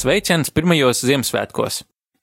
Sveiciens 0.00 0.48
pirmajos 0.48 1.02
Ziemassvētkos! 1.04 1.82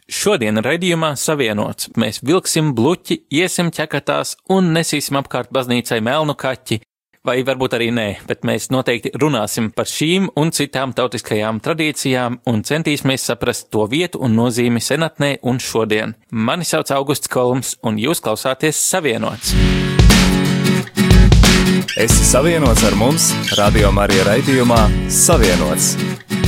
Šodien 0.10 0.58
raidījumā 0.66 1.12
savienots 1.20 1.92
mēs 2.00 2.24
vilksim 2.26 2.72
bluķi, 2.74 3.19
iesim 3.30 3.67
ķekatās 3.76 4.32
un 4.56 4.72
nesīsim 4.74 5.19
apkārt 5.19 5.51
baznīcai 5.53 6.00
melnu 6.01 6.33
kaķi, 6.42 6.80
vai 7.28 7.35
varbūt 7.46 7.76
arī 7.78 7.92
nē, 7.94 8.08
bet 8.26 8.48
mēs 8.50 8.71
noteikti 8.74 9.12
runāsim 9.21 9.70
par 9.76 9.86
šīm 9.92 10.32
un 10.42 10.50
citām 10.58 10.96
tautiskajām 10.98 11.60
tradīcijām 11.62 12.40
un 12.50 12.64
centīsimies 12.66 13.28
saprast 13.30 13.70
to 13.70 13.86
vietu 13.91 14.23
un 14.25 14.34
nozīmi 14.39 14.82
senatnē 14.82 15.36
un 15.46 15.62
šodien. 15.62 16.16
Mani 16.32 16.66
sauc 16.66 16.89
Augusts 16.98 17.30
Kolums, 17.30 17.75
un 17.86 18.02
jūs 18.02 18.23
klausāties 18.25 18.80
Savienots. 18.89 19.54
Esi 21.98 22.25
savienots 22.25 22.89
ar 22.89 22.98
mums, 22.98 23.30
Radio 23.59 23.94
Marija 23.94 24.32
raidījumā 24.32 24.82
Savienots. 25.14 25.94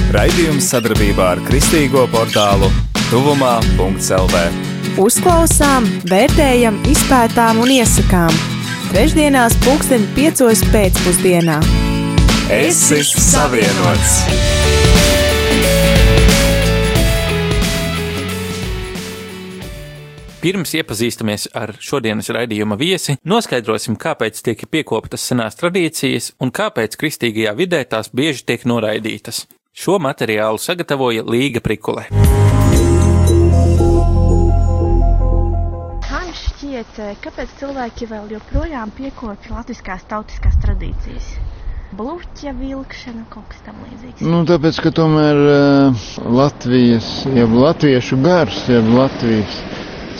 Raidījums 0.10 0.66
sadarbībā 0.72 1.26
ar 1.36 1.40
Kristīgo 1.46 2.08
portālu 2.10 2.66
Tuvumā.CLV. 3.12 4.40
Uzklausām, 4.98 5.86
vērtējam, 6.10 6.80
izpētām 6.90 7.60
un 7.62 7.70
iesakām. 7.76 8.34
Trešdienās, 8.90 9.54
pulksten 9.62 10.08
piecos 10.16 10.64
pēcpusdienā. 10.74 11.60
Esi 12.50 13.04
savienots! 13.06 14.16
Pirms 20.42 20.74
iepazīstamies 20.74 21.52
ar 21.54 21.76
šodienas 21.78 22.32
raidījuma 22.34 22.80
viesi, 22.82 23.20
noskaidrosim, 23.30 24.00
kāpēc 24.02 24.42
tiek 24.42 24.66
piekoptas 24.74 25.30
senās 25.30 25.62
tradīcijas 25.62 26.34
un 26.42 26.50
kāpēc 26.50 26.98
kristīgajā 26.98 27.54
vidē 27.62 27.86
tās 27.94 28.10
bieži 28.10 28.48
tiek 28.50 28.66
noraidītas. 28.66 29.46
Šo 29.80 29.94
materiālu 30.04 30.60
sagatavoja 30.60 31.22
Līga 31.24 31.62
Prikule. 31.64 32.02
Šķiet, 36.40 37.00
kāpēc 37.24 37.54
cilvēki 37.62 38.10
vēl 38.10 38.28
joprojām 38.36 38.92
piekopja 38.98 39.54
latviskās 39.56 40.04
tautiskās 40.12 40.58
tradīcijas? 40.66 41.30
Bluķa 41.96 42.54
vilkšana, 42.60 43.24
kaut 43.32 43.48
kas 43.54 43.64
tam 43.70 43.80
līdzīgs. 43.86 44.26
Nu, 44.28 44.44
tāpēc, 44.52 44.82
ka 44.84 44.92
tomēr 45.00 45.42
uh, 45.46 46.04
Latvijas, 46.28 47.08
jeb 47.40 47.56
latviešu 47.56 48.20
gars, 48.28 48.60
jeb 48.68 48.92
Latvijas 48.92 49.64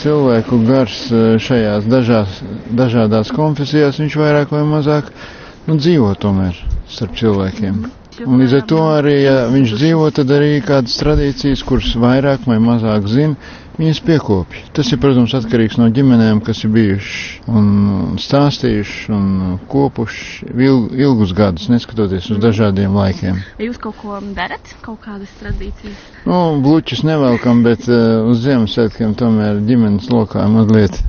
cilvēku 0.00 0.64
gars 0.64 0.98
uh, 1.12 1.36
šajās 1.36 1.84
dažās, 1.92 2.40
dažādās 2.80 3.36
konfesijās, 3.36 4.00
viņš 4.00 4.20
vairāk 4.24 4.56
vai 4.56 4.64
mazāk 4.72 5.12
nu, 5.68 5.76
dzīvo 5.76 6.14
tomēr 6.24 6.56
starp 6.88 7.20
cilvēkiem. 7.20 7.99
Un 8.26 8.40
līdz 8.42 8.54
ar 8.58 8.64
to 8.68 8.78
arī, 8.98 9.14
ja 9.24 9.34
viņš 9.52 9.70
dzīvo, 9.78 10.06
tad 10.16 10.30
arī 10.36 10.50
kādas 10.66 10.96
tradīcijas, 11.00 11.62
kuras 11.64 11.92
vairāk 12.00 12.42
vai 12.48 12.58
mazāk 12.60 13.06
zina, 13.08 13.36
viņas 13.80 14.00
piekopja. 14.04 14.64
Tas 14.76 14.90
ir, 14.92 14.98
protams, 15.00 15.32
atkarīgs 15.38 15.78
no 15.80 15.86
ģimenēm, 15.96 16.42
kas 16.44 16.60
ir 16.66 16.72
bijuši 16.74 17.44
un 17.48 17.70
stāstījuši 18.20 19.12
un 19.16 19.30
kopuši 19.72 20.50
ilg, 20.68 20.90
ilgus 21.00 21.32
gadus, 21.38 21.70
neskatoties 21.72 22.28
uz 22.34 22.42
dažādiem 22.44 22.96
laikiem. 23.00 23.40
Vai 23.60 23.70
jūs 23.70 23.80
kaut 23.80 23.96
ko 24.02 24.18
darat, 24.36 24.74
kaut 24.84 25.00
kādas 25.06 25.32
tradīcijas? 25.40 26.02
Nu, 26.28 26.42
bluķus 26.64 27.04
nevelkam, 27.08 27.64
bet 27.66 27.88
uh, 27.88 28.26
uz 28.28 28.44
Ziemassvētkiem 28.44 29.16
tomēr 29.20 29.62
ģimenes 29.70 30.10
lokā 30.12 30.44
mazliet 30.52 31.00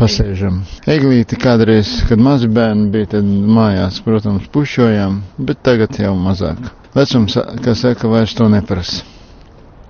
pasēžam. 0.00 0.62
Eglīti 0.88 1.36
kādreiz, 1.40 1.90
kad 2.08 2.20
mazi 2.22 2.48
bērni 2.48 2.88
bija, 2.94 3.10
tad 3.16 3.26
mājās, 3.28 4.00
protams, 4.04 4.48
pušojām, 4.54 5.20
bet 5.38 5.60
tagad 5.66 5.98
jau 6.00 6.14
mazāk. 6.16 6.70
Vecums, 6.96 7.36
kā 7.64 7.74
saka, 7.78 8.08
vairs 8.10 8.34
to 8.38 8.48
neprasa. 8.50 9.04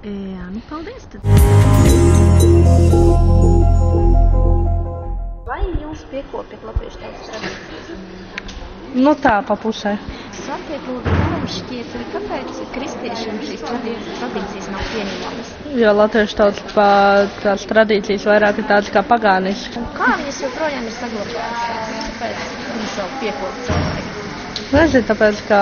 Jā, 0.04 0.46
nu 0.50 0.60
paldies 0.68 1.06
tad. 1.12 1.24
Vai 5.48 5.62
jūs 5.68 6.04
piekopjat 6.12 6.66
latviešu 6.68 7.02
tautas 7.04 7.30
tradīcijas? 7.30 8.06
Nu 9.00 9.14
tā, 9.22 9.38
pa 9.46 9.54
pusē. 9.60 9.94
Sakiet, 10.42 10.82
lūdzu, 10.88 11.29
šķiet, 11.56 11.96
kāpēc 12.14 12.60
kristiešiem 12.74 13.40
šīs 13.48 13.64
tradī- 13.66 13.96
tradīcijas 14.20 14.68
nav 14.74 14.86
pieņemamas? 14.94 15.50
Jo 15.82 15.92
latviešu 16.00 16.38
tautas 16.40 16.78
tās 17.44 17.66
tradīcijas 17.72 18.26
vairāk 18.30 18.62
ir 18.62 18.68
tādas 18.70 18.92
kā 18.94 19.02
pagāniskas. 19.12 19.90
Kā 19.98 20.12
viņas 20.20 20.40
joprojām 20.46 20.86
ir 20.90 20.96
saglabājušās? 21.00 22.00
Kāpēc 22.06 22.48
viņas 22.70 22.96
vēl 23.00 23.12
piekopja 23.24 23.68
cilvēki? 23.68 24.10
Nezinu, 24.70 25.02
tāpēc, 25.08 25.38
ka 25.48 25.58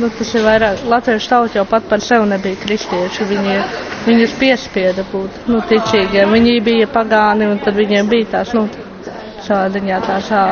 nu, 0.00 0.08
tas 0.18 0.30
ir 0.38 0.44
vairāk. 0.46 0.78
Latviešu 0.88 1.28
tauta 1.28 1.58
jau 1.58 1.64
pat 1.68 1.88
par 1.90 2.00
sevi 2.00 2.28
nebija 2.30 2.56
kristieši. 2.62 3.26
Viņi, 3.32 3.56
viņus 4.06 4.36
piespieda 4.40 5.04
būt 5.12 5.42
nu, 5.52 5.60
ticīgiem. 5.72 6.32
Viņi 6.38 6.54
bija 6.64 6.86
pagāni 6.94 7.50
un 7.52 7.60
tad 7.66 7.76
viņiem 7.76 8.08
bija 8.14 8.30
tās, 8.38 8.54
nu, 8.56 8.64
šādiņā 9.46 9.98
tās, 10.06 10.30
ā, 10.32 10.44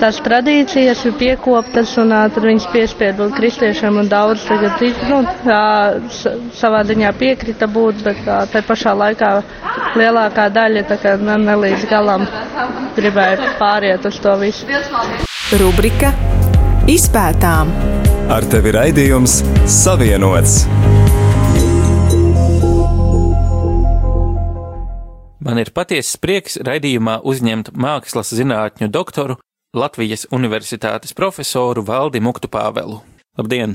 tās 0.00 0.18
tradīcijas 0.24 1.02
ir 1.08 1.14
piekoptas 1.20 1.92
un 2.02 2.12
ā, 2.14 2.20
tad 2.34 2.44
viņus 2.46 2.66
piespieda 2.72 3.16
būt 3.20 3.36
kristiešiem 3.38 3.98
un 4.02 4.08
daudz 4.10 4.44
tagad, 4.48 4.80
nu, 5.10 5.20
tā, 5.44 5.60
s- 6.10 6.34
savā 6.60 6.82
ziņā 6.88 7.12
piekrita 7.18 7.68
būt, 7.70 8.02
bet 8.06 8.20
ā, 8.26 8.40
tai 8.52 8.62
pašā 8.66 8.94
laikā 8.98 9.30
lielākā 9.98 10.48
daļa 10.54 10.84
tā 10.90 10.98
kā 11.02 11.16
ne, 11.20 11.36
ne 11.44 11.56
līdz 11.64 11.86
galam 11.90 12.26
gribēja 12.96 13.54
pāriet 13.60 14.06
uz 14.08 14.18
to 14.22 14.36
visu. 14.40 14.66
Rubrika 15.60 16.12
Izpētām 16.88 17.70
Ar 18.32 18.44
tevi 18.52 18.72
raidījums 18.76 19.38
Savienots. 19.64 20.66
Man 25.40 25.56
ir 25.62 25.70
patiesas 25.72 26.18
prieks 26.20 26.58
raidījumā 26.66 27.20
uzņemt 27.24 27.70
mākslas 27.72 28.34
zinātņu 28.36 28.90
doktoru 28.92 29.38
Latvijas 29.76 30.24
Universitātes 30.32 31.12
profesoru 31.12 31.82
Valdi 31.84 32.22
Muktu 32.24 32.48
Pāvelu. 32.48 33.02
Labdien! 33.36 33.74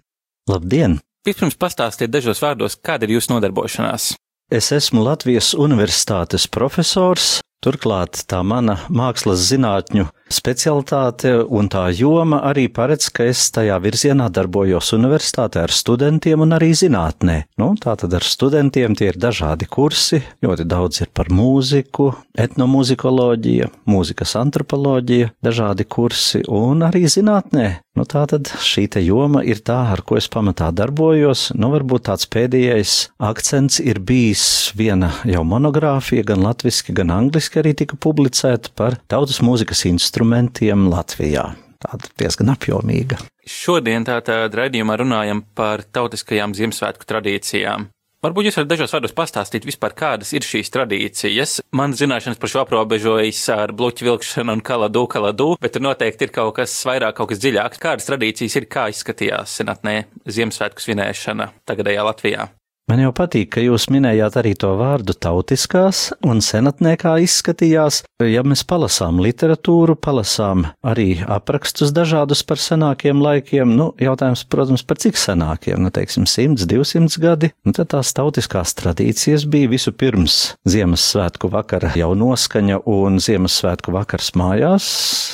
Labdien! 0.50 0.98
Vispirms 1.22 1.54
pastāstiet 1.54 2.10
dažos 2.10 2.42
vārdos, 2.42 2.76
kāda 2.82 3.06
ir 3.06 3.14
jūsu 3.14 3.36
nodarbošanās. 3.36 4.16
Es 4.50 4.72
esmu 4.74 5.04
Latvijas 5.06 5.52
Universitātes 5.54 6.48
profesors. 6.50 7.44
Turklāt 7.62 8.24
tā 8.26 8.42
mana 8.42 8.80
mākslas 8.90 9.46
zinātņu 9.52 10.08
specialitāte 10.34 11.34
un 11.46 11.70
tā 11.72 11.86
joma 11.96 12.42
arī 12.50 12.66
paredz, 12.74 13.10
ka 13.14 13.28
es 13.30 13.46
tajā 13.54 13.78
virzienā 13.84 14.30
darbojos 14.34 14.94
universitātē 14.98 15.64
ar 15.68 15.74
studentiem 15.74 16.44
un 16.46 16.58
arī 16.58 16.72
zinātnē. 16.78 17.38
Nu, 17.62 17.74
tātad 17.80 18.14
ar 18.18 18.26
studentiem 18.26 18.98
tie 18.98 19.12
ir 19.12 19.20
dažādi 19.22 19.70
kursi, 19.70 20.24
ļoti 20.44 20.68
daudz 20.70 21.04
ir 21.06 21.14
par 21.14 21.32
mūziku, 21.34 22.12
etnomūzikoloģija, 22.34 23.70
mūzikas 23.90 24.36
antropoloģija, 24.42 25.34
dažādi 25.46 25.86
kursi 25.86 26.44
un 26.50 26.86
arī 26.90 27.06
zinātnē. 27.12 27.68
Nu, 27.94 28.08
tā 28.10 28.24
tad 28.26 28.50
šī 28.58 28.88
joma 29.06 29.44
ir 29.46 29.60
tā, 29.62 29.78
ar 29.94 30.02
ko 30.02 30.18
es 30.18 30.26
pamatā 30.26 30.72
darbojos. 30.74 31.52
Nu, 31.54 31.70
varbūt 31.76 32.08
tāds 32.08 32.26
pēdējais 32.26 32.94
akcents 33.22 33.78
ir 33.84 34.00
bijis 34.02 34.74
viena 34.74 35.12
jau 35.30 35.44
monogrāfija, 35.46 36.26
gan 36.26 36.42
latviski, 36.42 36.96
gan 36.98 37.14
angliski 37.14 37.62
arī 37.62 37.76
tika 37.78 37.94
publicēta 37.94 38.74
par 38.74 38.98
tautas 39.06 39.44
mūzikas 39.46 39.86
instrumentiem 40.24 40.88
Latvijā. 40.88 41.52
Tāda 41.84 42.08
diezgan 42.16 42.54
apjomīga. 42.54 43.18
Šodien 43.44 44.06
tātad 44.08 44.54
raidījumā 44.56 44.96
runājam 45.02 45.44
par 45.56 45.84
tautiskajām 45.84 46.54
Ziemassvētku 46.56 47.04
tradīcijām. 47.04 47.90
Varbūt 48.24 48.48
jūs 48.48 48.56
varat 48.56 48.70
dažos 48.72 48.94
vārdos 48.96 49.12
pastāstīt 49.18 49.68
vispār, 49.68 49.92
kādas 49.92 50.32
ir 50.32 50.48
šīs 50.48 50.72
tradīcijas. 50.72 51.58
Man 51.76 51.92
zināšanas 51.92 52.40
par 52.40 52.54
šo 52.54 52.62
aprobežojas 52.64 53.44
ar 53.52 53.76
bluķu 53.76 54.08
vilkšanu 54.08 54.56
un 54.56 54.64
kaladu, 54.64 55.04
kaladu, 55.12 55.58
bet 55.60 55.76
tur 55.76 55.84
noteikti 55.84 56.30
ir 56.30 56.32
kaut 56.32 56.56
kas 56.62 56.78
vairāk, 56.88 57.18
kaut 57.20 57.34
kas 57.34 57.44
dziļāks. 57.44 57.84
Kādas 57.84 58.08
tradīcijas 58.08 58.56
ir, 58.62 58.72
kā 58.72 58.88
izskatījās 58.96 59.60
senatnē 59.60 60.06
Ziemassvētku 60.24 60.88
svinēšana 60.88 61.52
tagadējā 61.68 62.08
Latvijā? 62.08 62.48
Man 62.92 63.00
jau 63.00 63.14
patīk, 63.16 63.48
ka 63.56 63.62
jūs 63.64 63.86
minējāt 63.96 64.36
arī 64.42 64.50
to 64.60 64.74
vārdu 64.76 65.14
tautiskās 65.16 66.10
un 66.28 66.42
senatnē 66.44 66.98
kā 67.00 67.14
izskatījās. 67.24 68.02
Ja 68.28 68.42
mēs 68.44 68.66
palasām 68.68 69.22
literatūru, 69.24 69.96
palasām 69.96 70.66
arī 70.84 71.22
aprakstus 71.24 71.94
dažādus 71.96 72.42
par 72.44 72.60
senākiem 72.60 73.22
laikiem, 73.24 73.72
nu, 73.80 73.86
jautājums, 74.04 74.44
protams, 74.52 74.84
par 74.84 75.00
cik 75.00 75.16
senākiem, 75.20 75.80
nu, 75.80 75.94
teiksim, 75.96 76.26
100, 76.28 76.68
200 76.68 77.24
gadi, 77.24 77.52
nu, 77.64 77.72
tad 77.72 77.94
tās 77.96 78.12
tautiskās 78.18 78.76
tradīcijas 78.82 79.48
bija 79.48 79.72
visu 79.72 79.96
pirms 79.96 80.38
Ziemassvētku 80.68 81.54
vakara 81.56 81.94
jau 81.96 82.12
noskaņa 82.20 82.82
un 82.92 83.16
Ziemassvētku 83.24 83.96
vakars 83.96 84.34
mājās, 84.36 84.90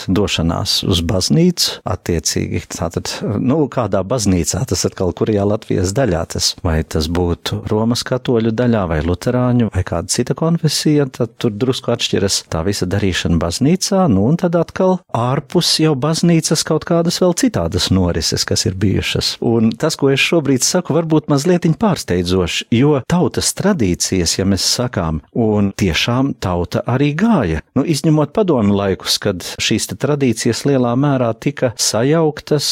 došanās 0.06 0.84
uz 0.86 1.01
baznīcu, 1.01 1.81
attiecīgi, 1.98 2.62
tātad, 2.78 3.10
nu, 3.42 3.63
kādā 3.74 4.06
baznīcā, 4.06 4.68
tas 4.69 4.86
atkal 4.86 5.18
kurajā 5.18 5.50
Latvijas 5.50 5.98
daļā 5.98 6.25
tas, 6.38 6.54
vai 6.62 6.84
tas 6.86 7.10
būtu 7.10 7.38
būtu 7.39 7.68
Romas 7.69 8.03
katoļu 8.03 8.51
daļā 8.51 8.88
vai 8.89 9.00
luterāņu 9.03 9.69
vai 9.74 9.83
kāda 9.83 10.09
cita 10.09 10.36
konfesija, 10.36 11.07
tad 11.07 11.38
tur 11.38 11.51
drusku 11.51 11.91
atšķiras 11.91 12.45
tā 12.50 12.63
visa 12.65 12.86
darīšana 12.86 13.39
baznīcā, 13.39 14.07
nu 14.09 14.27
un 14.27 14.38
tad 14.38 14.56
atkal 14.56 15.00
ārpus 15.13 15.80
jau 15.80 15.95
baznīcas 15.95 16.63
kaut 16.63 16.86
kādas 16.86 17.19
vēl 17.21 17.33
citādas 17.39 17.89
norises, 17.91 18.45
kas 18.45 18.65
ir 18.65 18.75
bijušas. 18.75 19.38
Un 19.41 19.71
tas, 19.71 19.95
ko 19.95 20.12
es 20.12 20.19
šobrīd 20.19 20.63
saku, 20.63 20.94
varbūt 20.94 21.30
mazliet 21.30 21.68
pārsteidzoši, 21.80 22.69
jo 22.71 23.01
tautas 23.09 23.51
tradīcijas, 23.53 24.38
ja 24.39 24.45
mēs 24.47 24.63
sakām, 24.63 25.21
un 25.36 25.71
tiešām 25.77 26.33
tauta 26.39 26.81
arī 26.88 27.12
gāja. 27.18 27.63
Nu, 27.75 27.83
izņemot 27.83 28.33
padomu 28.36 28.75
laikus, 28.75 29.19
kad 29.21 29.44
šīs 29.62 29.89
tradīcijas 30.00 30.65
lielā 30.68 30.95
mērā 31.00 31.30
tika 31.39 31.74
sajauktas, 31.80 32.69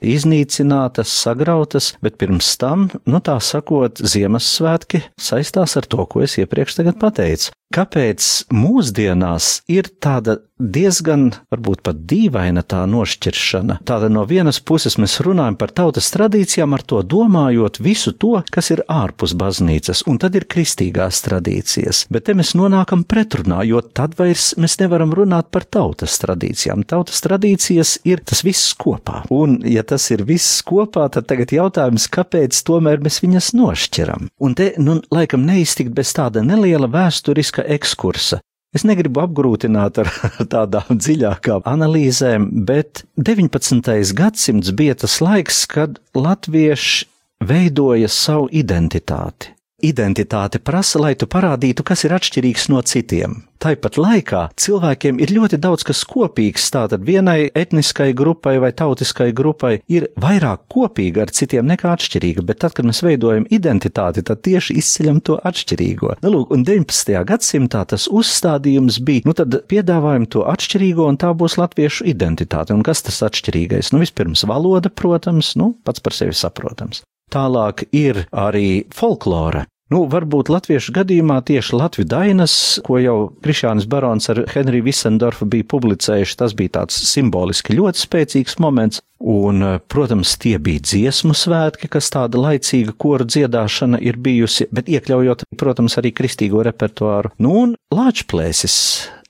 iznīcinātas, 0.00 1.12
sagrautas, 1.24 1.92
bet 2.04 2.18
pirms 2.20 2.54
tam, 2.60 2.88
nu 3.08 3.20
tā 3.24 3.38
sakot, 3.42 4.00
Ziemassvētki 4.08 5.02
saistās 5.20 5.76
ar 5.76 5.86
to, 5.90 6.04
ko 6.08 6.24
es 6.24 6.38
iepriekš 6.40 6.78
pateicu. 7.00 7.52
Kāpēc 7.68 8.48
mūsdienās 8.48 9.58
ir 9.68 9.90
tāda 10.00 10.38
diezgan, 10.58 11.28
varbūt 11.52 11.82
pat 11.84 11.98
dīvaina 12.08 12.62
tā 12.66 12.80
nošķiršana? 12.88 13.76
Tāda 13.86 14.08
no 14.08 14.22
vienas 14.26 14.56
puses 14.64 14.96
mēs 14.98 15.18
runājam 15.22 15.58
par 15.60 15.74
tautas 15.76 16.08
tradīcijām, 16.14 16.72
ar 16.74 16.82
to 16.88 17.02
domājot 17.04 17.76
visu 17.84 18.14
to, 18.16 18.32
kas 18.50 18.72
ir 18.72 18.82
ārpus 18.88 19.34
baznīcas, 19.38 20.02
un 20.08 20.16
tad 20.22 20.38
ir 20.40 20.48
kristīgās 20.50 21.20
tradīcijas. 21.26 22.06
Bet 22.08 22.26
te 22.26 22.34
mēs 22.38 22.54
nonākam 22.58 23.04
pretrunā, 23.08 23.60
jo 23.68 23.82
tad 23.84 24.16
vairs 24.18 24.54
mēs 24.56 24.78
nevaram 24.80 25.12
runāt 25.14 25.52
par 25.52 25.68
tautas 25.68 26.16
tradīcijām. 26.24 26.86
Tautas 26.88 27.20
tradīcijas 27.26 27.98
ir 28.08 28.24
tas 28.24 28.42
viss 28.48 28.72
kopā. 28.80 29.26
Un, 29.34 29.60
ja 29.68 29.84
tas 29.84 30.08
ir 30.14 30.24
viss 30.24 30.62
kopā, 30.66 31.10
tad 31.12 31.28
tagad 31.28 31.52
jautājums, 31.54 32.08
kāpēc 32.16 32.64
tomēr 32.64 33.04
mēs 33.04 33.20
viņas 33.22 33.52
nošķiram? 33.60 34.32
Un 34.40 34.56
te, 34.58 34.72
nu, 34.80 34.98
laikam 35.14 35.44
neiztikt 35.44 35.92
bez 35.94 36.16
tāda 36.16 36.40
neliela 36.40 36.88
vēsturiska 36.90 37.57
vēsturiska 37.58 37.64
ekskursa. 37.74 38.40
Es 38.74 38.84
negribu 38.84 39.22
apgrūtināt 39.22 39.98
ar 39.98 40.08
tādām 40.54 40.98
dziļākām 40.98 41.62
analīzēm, 41.64 42.64
bet 42.66 43.04
19. 43.16 44.14
gadsimts 44.14 44.72
bija 44.72 44.94
tas 44.94 45.20
laiks, 45.20 45.66
kad 45.66 45.98
latvieši 46.14 47.06
veidoja 47.40 48.08
savu 48.08 48.48
identitāti. 48.52 49.54
Identitāte 49.78 50.58
prasa, 50.58 50.98
lai 50.98 51.12
tu 51.14 51.28
parādītu, 51.30 51.84
kas 51.86 52.00
ir 52.02 52.10
atšķirīgs 52.16 52.64
no 52.72 52.80
citiem. 52.82 53.44
Tāpat 53.62 53.94
laikā 53.94 54.40
cilvēkiem 54.58 55.20
ir 55.22 55.30
ļoti 55.36 55.60
daudz 55.62 55.84
kas 55.86 56.00
kopīgs, 56.02 56.64
tātad 56.74 57.04
vienai 57.06 57.46
etniskai 57.54 58.08
grupai 58.18 58.56
vai 58.58 58.72
tautiskai 58.74 59.28
grupai 59.30 59.76
ir 59.86 60.08
vairāk 60.18 60.64
kopīga 60.74 61.22
ar 61.22 61.30
citiem 61.30 61.70
nekā 61.70 61.92
atšķirīga, 61.94 62.42
bet 62.48 62.58
tad, 62.64 62.74
kad 62.74 62.88
mēs 62.90 63.04
veidojam 63.06 63.46
identitāti, 63.54 64.24
tad 64.26 64.42
tieši 64.48 64.74
izceļam 64.82 65.20
to 65.22 65.36
atšķirīgo. 65.46 66.16
Nu, 66.26 66.32
lūk, 66.34 66.56
un 66.58 66.64
19. 66.66 67.14
gadsimtā 67.30 67.84
tas 67.94 68.08
uzstādījums 68.10 68.98
bija, 69.06 69.28
nu 69.30 69.36
tad 69.38 69.60
piedāvājam 69.70 70.26
to 70.26 70.42
atšķirīgo, 70.56 71.06
un 71.06 71.20
tā 71.22 71.30
būs 71.38 71.54
latviešu 71.60 72.08
identitāte. 72.10 72.74
Un 72.74 72.82
kas 72.82 73.06
tas 73.06 73.22
atšķirīgais? 73.30 73.92
Nu, 73.94 74.02
vispirms 74.02 74.42
valoda, 74.42 74.90
protams, 74.90 75.54
nu, 75.54 75.76
pats 75.86 76.02
par 76.02 76.18
sevi 76.18 76.34
saprotams. 76.34 77.04
Tālāk 77.32 77.88
ir 77.92 78.24
arī 78.32 78.86
folklora. 78.94 79.66
Nu, 79.88 80.02
varbūt 80.12 80.50
latviešu 80.52 80.92
gadījumā 80.98 81.38
tieši 81.48 81.76
Latvijas 81.78 82.08
dainas, 82.10 82.54
ko 82.84 82.98
jau 83.00 83.16
Krišānis 83.44 83.86
Barons 83.88 84.28
ar 84.28 84.42
Henriju 84.52 84.84
Visendorfu 84.84 85.48
bija 85.48 85.64
publicējuši, 85.72 86.36
tas 86.42 86.52
bija 86.56 86.74
tāds 86.82 86.98
simboliski 87.08 87.76
ļoti 87.78 88.02
spēcīgs 88.04 88.58
moments. 88.60 89.00
Un, 89.18 89.64
protams, 89.90 90.36
tie 90.38 90.54
bija 90.62 90.82
dziesmu 90.84 91.34
svētki, 91.34 91.90
kas 91.90 92.10
tāda 92.14 92.38
laicīga 92.38 92.94
koru 92.94 93.26
dziedāšana 93.26 93.98
ir 93.98 94.18
bijusi, 94.22 94.68
bet 94.70 94.90
iekļaujot, 94.90 95.42
protams, 95.58 95.98
arī 95.98 96.14
kristīgo 96.14 96.62
repertuāru. 96.66 97.34
Nu, 97.42 97.56
un 97.64 97.74
Lāčplēsis 97.94 98.76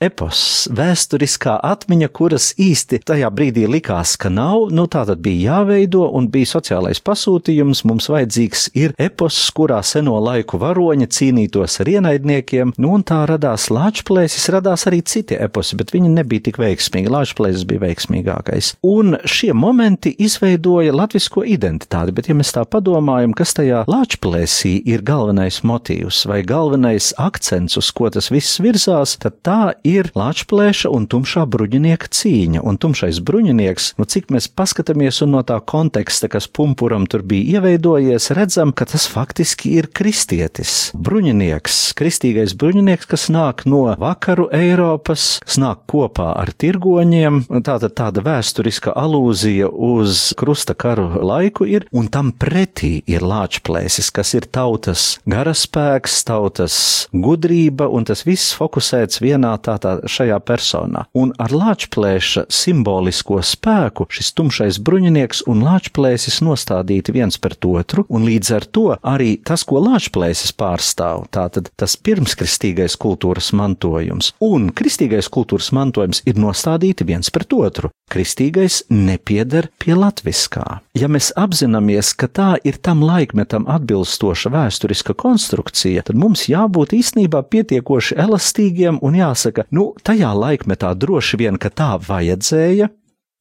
epos, 0.02 0.68
vēsturiskā 0.74 1.56
atmiņa, 1.64 2.08
kuras 2.14 2.52
īsti 2.60 3.00
tajā 3.06 3.28
brīdī 3.34 3.64
likās, 3.70 4.14
ka 4.20 4.30
nav, 4.30 4.68
nu 4.74 4.86
tā 4.90 5.04
tad 5.08 5.22
bija 5.24 5.58
jāveido 5.58 6.04
un 6.14 6.28
bija 6.30 6.52
sociālais 6.52 7.00
pasūtījums, 7.02 7.84
mums 7.88 8.06
vajadzīgs 8.12 8.68
ir 8.78 8.94
epos, 8.98 9.38
kurā 9.54 9.80
seno 9.86 10.18
laiku 10.22 10.60
varoņi 10.62 11.08
cīnītos 11.16 11.80
ar 11.82 11.90
ienaidniekiem, 11.94 12.74
nu 12.78 12.92
un 12.98 13.06
tā 13.06 13.24
radās 13.30 13.68
Lāčplēsis, 13.74 14.48
radās 14.54 14.86
arī 14.90 15.00
citi 15.02 15.38
eposi, 15.38 15.78
bet 15.78 15.94
viņi 15.94 16.12
nebija 16.14 16.46
tik 16.48 16.60
veiksmīgi, 16.62 17.10
Lāčplēsis 17.14 17.66
bija 17.68 17.86
veiksmīgākais. 17.88 18.74
Un 18.86 19.18
šie 19.26 19.50
momenti 19.54 19.77
izveidoja 20.18 20.92
latvisko 20.94 21.44
identitāti, 21.46 22.12
bet 22.14 22.28
ja 22.28 22.36
mēs 22.36 22.52
tā 22.54 22.64
padomājam, 22.68 23.34
kas 23.36 23.54
tajā 23.56 23.84
Lāčplēsī 23.88 24.74
ir 24.88 25.04
galvenais 25.06 25.60
motīvs 25.66 26.24
vai 26.28 26.42
galvenais 26.46 27.12
akcents, 27.18 27.78
uz 27.78 27.90
ko 27.94 28.10
tas 28.12 28.30
viss 28.32 28.58
virzās, 28.62 29.16
tad 29.22 29.38
tā 29.46 29.74
ir 29.86 30.10
Latvijas 30.18 30.84
un 30.88 31.06
tumšā 31.10 31.44
bruņinieka 31.50 32.10
cīņa. 32.14 32.62
Un 32.66 32.78
tumšais 32.80 33.20
bruņinieks, 33.24 33.92
nu 33.98 34.06
cik 34.08 34.32
mēs 34.34 34.48
paskatāmies 34.50 35.22
un 35.24 35.34
no 35.36 35.42
tā 35.46 35.58
konteksta, 35.60 36.30
kas 36.32 36.48
pumpuram 36.48 37.06
tur 37.10 37.22
bija 37.26 37.58
ieveidojies, 37.58 38.30
redzam, 38.36 38.72
ka 38.72 38.88
tas 38.90 39.06
faktiski 39.10 39.76
ir 39.78 39.90
kristietis. 39.94 40.90
Bruņinieks, 40.94 41.80
kristīgais 41.98 42.54
bruņinieks, 42.58 43.08
kas 43.10 43.28
nāk 43.32 43.64
no 43.68 43.84
vakaru 43.98 44.48
Eiropas, 44.54 45.38
kas 45.44 45.58
nāk 45.60 45.84
kopā 45.90 46.32
ar 46.38 46.52
tirgoņiem, 46.52 47.44
tāda 47.66 47.90
tāda 47.92 48.22
vēsturiska 48.26 48.94
alūzija 48.98 49.67
uz 49.72 50.32
krusta 50.38 50.74
karu 50.74 51.08
laiku 51.24 51.66
ir, 51.68 51.86
un 51.92 52.08
tam 52.12 52.32
pretī 52.32 53.02
ir 53.08 53.24
lāčplēsis, 53.26 54.10
kas 54.14 54.34
ir 54.38 54.48
tautas 54.52 55.18
garaspēks, 55.28 56.20
tautas 56.28 56.78
gudrība, 57.12 57.88
un 57.88 58.06
tas 58.08 58.24
viss 58.26 58.54
fokusēts 58.58 59.22
vienā 59.24 59.54
tā 59.64 59.78
tā 59.82 59.98
šajā 60.08 60.38
personā. 60.46 61.06
Un 61.18 61.32
ar 61.40 61.54
lāčplēša 61.54 62.46
simbolisko 62.52 63.40
spēku 63.44 64.08
šis 64.12 64.32
tumšais 64.38 64.80
bruņinieks 64.84 65.44
un 65.50 65.64
lāčplēsis 65.66 66.40
nostādīti 66.46 67.14
viens 67.16 67.38
pret 67.40 67.64
otru, 67.68 68.06
un 68.08 68.26
līdz 68.28 68.54
ar 68.56 68.68
to 68.68 68.86
arī 69.02 69.36
tas, 69.44 69.64
ko 69.68 69.82
lāčplēsis 69.84 70.54
pārstāv, 70.58 71.26
tātad 71.34 71.70
tas 71.78 71.96
pirmskristīgais 71.96 72.96
kultūras 73.00 73.52
mantojums 73.56 74.32
un 74.44 74.70
kristīgais 74.74 75.28
kultūras 75.32 75.72
mantojums 75.76 76.22
ir 76.28 76.38
nostādīti 76.40 77.06
viens 77.08 77.30
pret 77.34 77.52
otru. 77.56 77.90
Kristīgais 78.08 78.84
nepieder 78.88 79.57
pie 79.82 79.96
latviskā. 79.98 80.78
Ja 80.94 81.08
mēs 81.10 81.32
apzināmies, 81.34 82.12
ka 82.14 82.28
tā 82.30 82.50
ir 82.62 82.78
tam 82.78 83.02
laikmetam 83.02 83.66
atbilstoša 83.66 84.52
vēsturiska 84.54 85.16
konstrukcija, 85.18 86.04
tad 86.06 86.20
mums 86.20 86.46
jābūt 86.46 86.94
īstenībā 87.00 87.42
pietiekoši 87.50 88.20
elastīgiem 88.22 89.02
un 89.02 89.18
jāsaka, 89.18 89.66
Nu, 89.74 89.90
tajā 90.06 90.30
laikmetā 90.32 90.94
droši 90.96 91.38
vien, 91.42 91.58
ka 91.60 91.68
tā 91.68 91.96
vajadzēja, 92.00 92.88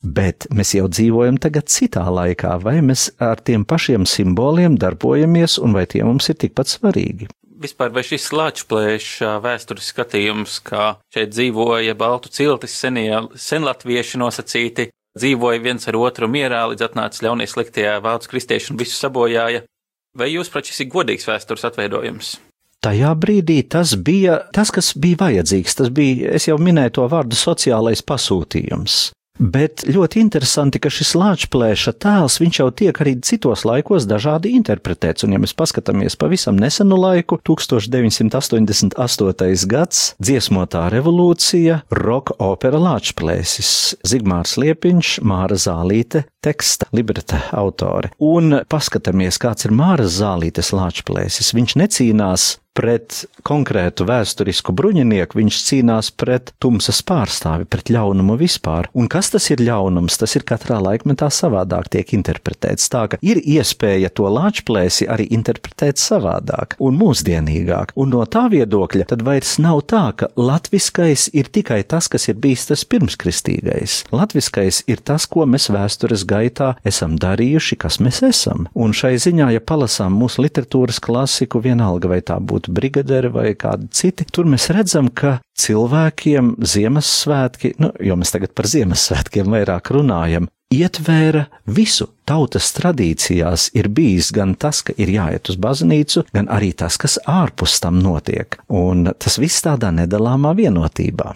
Bet 0.06 0.46
mēs 0.54 0.76
jau 0.76 0.86
dzīvojam 0.86 1.40
tagad 1.42 1.72
citā 1.74 2.04
laikā, 2.14 2.54
vai 2.62 2.78
mēs 2.86 3.10
ar 3.18 3.42
tiem 3.42 3.64
pašiem 3.66 4.06
simboliem 4.06 4.76
darbojamies, 4.78 5.58
un 5.58 5.74
vai 5.74 5.88
tie 5.90 6.04
mums 6.06 6.30
ir 6.30 6.38
tikpat 6.38 6.70
svarīgi? 6.70 7.26
Vispār 7.58 7.90
vai 7.90 8.04
šis 8.06 8.28
lāčplēša 8.38 9.40
vēstures 9.42 9.90
skatījums, 9.90 10.60
kā 10.62 11.00
šeit 11.10 11.34
dzīvoja 11.34 11.96
baltu 11.98 12.30
ciltis 12.30 12.76
senie 12.78 13.24
senlatvieši 13.34 14.22
nosacīti, 14.22 14.92
dzīvoja 15.18 15.64
viens 15.64 15.88
ar 15.90 15.98
otru 16.00 16.30
mierā, 16.32 16.64
līdz 16.72 16.90
atnāca 16.90 17.26
ļaunie 17.26 17.48
sliktie 17.50 17.88
vācu 18.04 18.32
kristieši 18.34 18.74
un 18.74 18.82
visu 18.82 18.98
sabojāja, 18.98 19.64
vai 20.18 20.32
jūs, 20.32 20.52
prāt, 20.54 20.70
šis 20.70 20.86
ir 20.86 20.92
godīgs 20.94 21.28
vēstures 21.30 21.66
atveidojums? 21.70 22.38
Tajā 22.86 23.12
brīdī 23.18 23.64
tas 23.66 23.96
bija 23.98 24.38
tas, 24.54 24.70
kas 24.72 24.94
bija 24.96 25.18
vajadzīgs. 25.26 25.78
Tas 25.80 25.90
bija, 25.94 26.32
es 26.38 26.46
jau 26.48 26.60
minēju 26.62 26.94
to 27.00 27.08
vārdu, 27.10 27.38
sociālais 27.38 28.04
pasūtījums. 28.06 29.00
Bet 29.38 29.84
ļoti 29.86 30.18
interesanti, 30.24 30.80
ka 30.82 30.90
šis 30.94 31.14
lāčplēša 31.18 31.92
tēls, 32.02 32.40
jau 32.60 32.70
tiek 32.74 33.02
arī 33.04 33.14
citos 33.26 33.66
laikos 33.68 34.08
dažādi 34.10 34.54
interpretēts, 34.58 35.24
un 35.26 35.32
ja 35.36 35.40
mēs 35.42 35.54
paskatāmies 35.58 36.16
pavisam 36.20 36.56
nesenu 36.60 36.96
laiku, 36.98 37.36
1988. 37.46 39.68
gads, 39.70 40.16
dziesmotā 40.18 40.90
revolūcija, 40.94 41.82
roka 41.94 42.34
opera 42.42 42.80
lāčplēsis, 42.82 43.96
Zigmārs 44.08 44.58
Liepiņš, 44.58 45.20
Māra 45.28 45.58
Zālīte, 45.62 46.24
teksta 46.42 46.86
libreta 46.96 47.38
autore. 47.54 48.10
Un 48.24 48.62
paskatāmies, 48.70 49.38
kāds 49.42 49.66
ir 49.68 49.72
Māra 49.78 50.08
Zālītes 50.10 50.74
lāčplēsis. 50.74 51.54
Viņš 51.58 51.72
necīnās 51.84 52.58
pret 52.78 53.24
konkrētu 53.48 54.06
vēsturisku 54.08 54.74
bruņinieku, 54.78 55.40
viņš 55.40 55.60
cīnās 55.66 56.12
pret 56.14 56.52
tumsas 56.62 57.00
pārstāvi, 57.08 57.66
pret 57.66 57.90
ļaunumu 57.94 58.38
vispār. 58.38 58.90
Un 58.98 59.10
kas 59.10 59.32
tas 59.34 59.50
ir 59.54 59.64
ļaunums? 59.66 60.20
Tas 60.22 60.36
ir 60.38 60.46
katrā 60.48 60.78
laikmetā 60.84 61.30
savādāk 61.34 61.90
tiek 61.96 62.14
interpretēts. 62.18 62.90
Tā 62.94 63.06
ka 63.12 63.20
ir 63.26 63.42
iespēja 63.42 64.12
to 64.14 64.30
lāčplēsi 64.30 65.08
arī 65.10 65.26
interpretēt 65.34 66.02
savādāk 66.02 66.76
un 66.84 67.00
mūsdienīgāk. 67.00 67.96
Un 67.98 68.14
no 68.14 68.24
tā 68.30 68.46
viedokļa 68.54 69.10
tad 69.10 69.26
vairs 69.26 69.56
nav 69.64 69.82
tā, 69.90 70.04
ka 70.20 70.30
latviskais 70.38 71.30
ir 71.34 71.50
tikai 71.54 71.82
tas, 71.88 72.10
kas 72.12 72.30
ir 72.30 72.38
bijis 72.44 72.68
tas 72.70 72.86
pirmskristīgais. 72.86 74.04
Latviskais 74.14 74.84
ir 74.92 75.02
tas, 75.02 75.26
ko 75.26 75.48
mēs 75.50 75.70
vēstures 75.74 76.28
gaitā 76.30 76.76
esam 76.88 77.18
darījuši, 77.18 77.80
kas 77.82 77.98
mēs 78.04 78.22
esam. 78.28 78.68
Un 78.78 78.94
šai 78.94 79.16
ziņā, 79.22 79.50
ja 79.56 79.64
palasām 79.64 80.14
mūsu 80.20 80.46
literatūras 80.46 81.02
klasiku, 81.04 81.64
vienalga 81.64 82.12
vai 82.12 82.22
tā 82.22 82.38
būtu 82.38 82.67
brigaderi 82.70 83.32
vai 83.34 83.52
kādi 83.60 83.90
citi, 83.96 84.28
tur 84.32 84.50
mēs 84.50 84.70
redzam, 84.74 85.10
ka 85.10 85.38
cilvēkiem 85.60 86.56
Ziemassvētki, 86.62 87.74
nu, 87.82 87.92
jo 88.04 88.18
mēs 88.20 88.34
tagad 88.36 88.54
par 88.58 88.70
Ziemassvētkiem 88.70 89.50
vairāk 89.56 89.92
runājam, 89.96 90.50
ietvēra 90.74 91.48
visu. 91.66 92.10
Tautas 92.28 92.74
tradīcijās 92.76 93.70
ir 93.78 93.88
bijis 93.88 94.34
gan 94.36 94.56
tas, 94.60 94.82
ka 94.84 94.96
ir 95.00 95.12
jāiet 95.14 95.50
uz 95.52 95.60
baznīcu, 95.64 96.26
gan 96.36 96.50
arī 96.52 96.74
tas, 96.76 97.00
kas 97.00 97.18
ārpus 97.24 97.80
tam 97.84 98.02
notiek, 98.04 98.60
un 98.68 99.08
tas 99.16 99.40
viss 99.40 99.64
tādā 99.64 99.94
nedalāmā 99.96 100.54
vienotībā. 100.58 101.34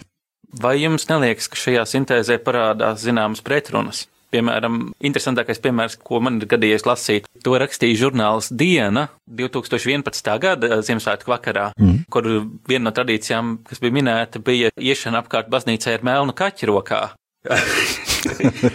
Vai 0.60 0.76
jums 0.82 1.08
neliekas, 1.08 1.48
ka 1.48 1.56
šajā 1.56 1.86
sintēzē 1.88 2.36
parādās 2.44 3.00
zināmas 3.06 3.40
pretrunas? 3.40 4.04
Piemēram, 4.32 4.78
interesantākais 5.04 5.60
piemērs, 5.60 5.98
ko 6.00 6.22
man 6.24 6.40
ir 6.40 6.48
gadījies 6.48 6.86
lasīt, 6.88 7.26
to 7.44 7.56
rakstīja 7.60 8.00
žurnāls 8.06 8.48
Diena 8.48 9.08
2011. 9.28 10.30
gada 10.40 10.80
Ziemassvētku 10.80 11.32
vakarā, 11.32 11.66
mm. 11.76 12.06
kur 12.12 12.28
viena 12.68 12.86
no 12.88 12.94
tradīcijām, 12.96 13.58
kas 13.68 13.82
bija 13.82 13.98
minēta, 13.98 14.40
bija 14.40 14.72
iešana 14.80 15.20
apkārt 15.20 15.52
baznīcai 15.52 15.98
ar 15.98 16.06
melnu 16.08 16.36
kaķi 16.38 16.70
rokā. 16.72 17.02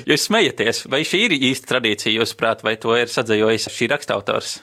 Jūs 0.09 0.27
smejaties, 0.27 0.85
vai 0.91 1.01
šī 1.07 1.23
ir 1.25 1.37
īsta 1.39 1.73
tradīcija, 1.73 2.19
jūsuprāt, 2.19 2.65
vai 2.67 2.75
to 2.81 2.93
ir 2.99 3.09
sadzējojis 3.11 3.69
šī 3.73 3.89
rakstautors? 3.93 4.59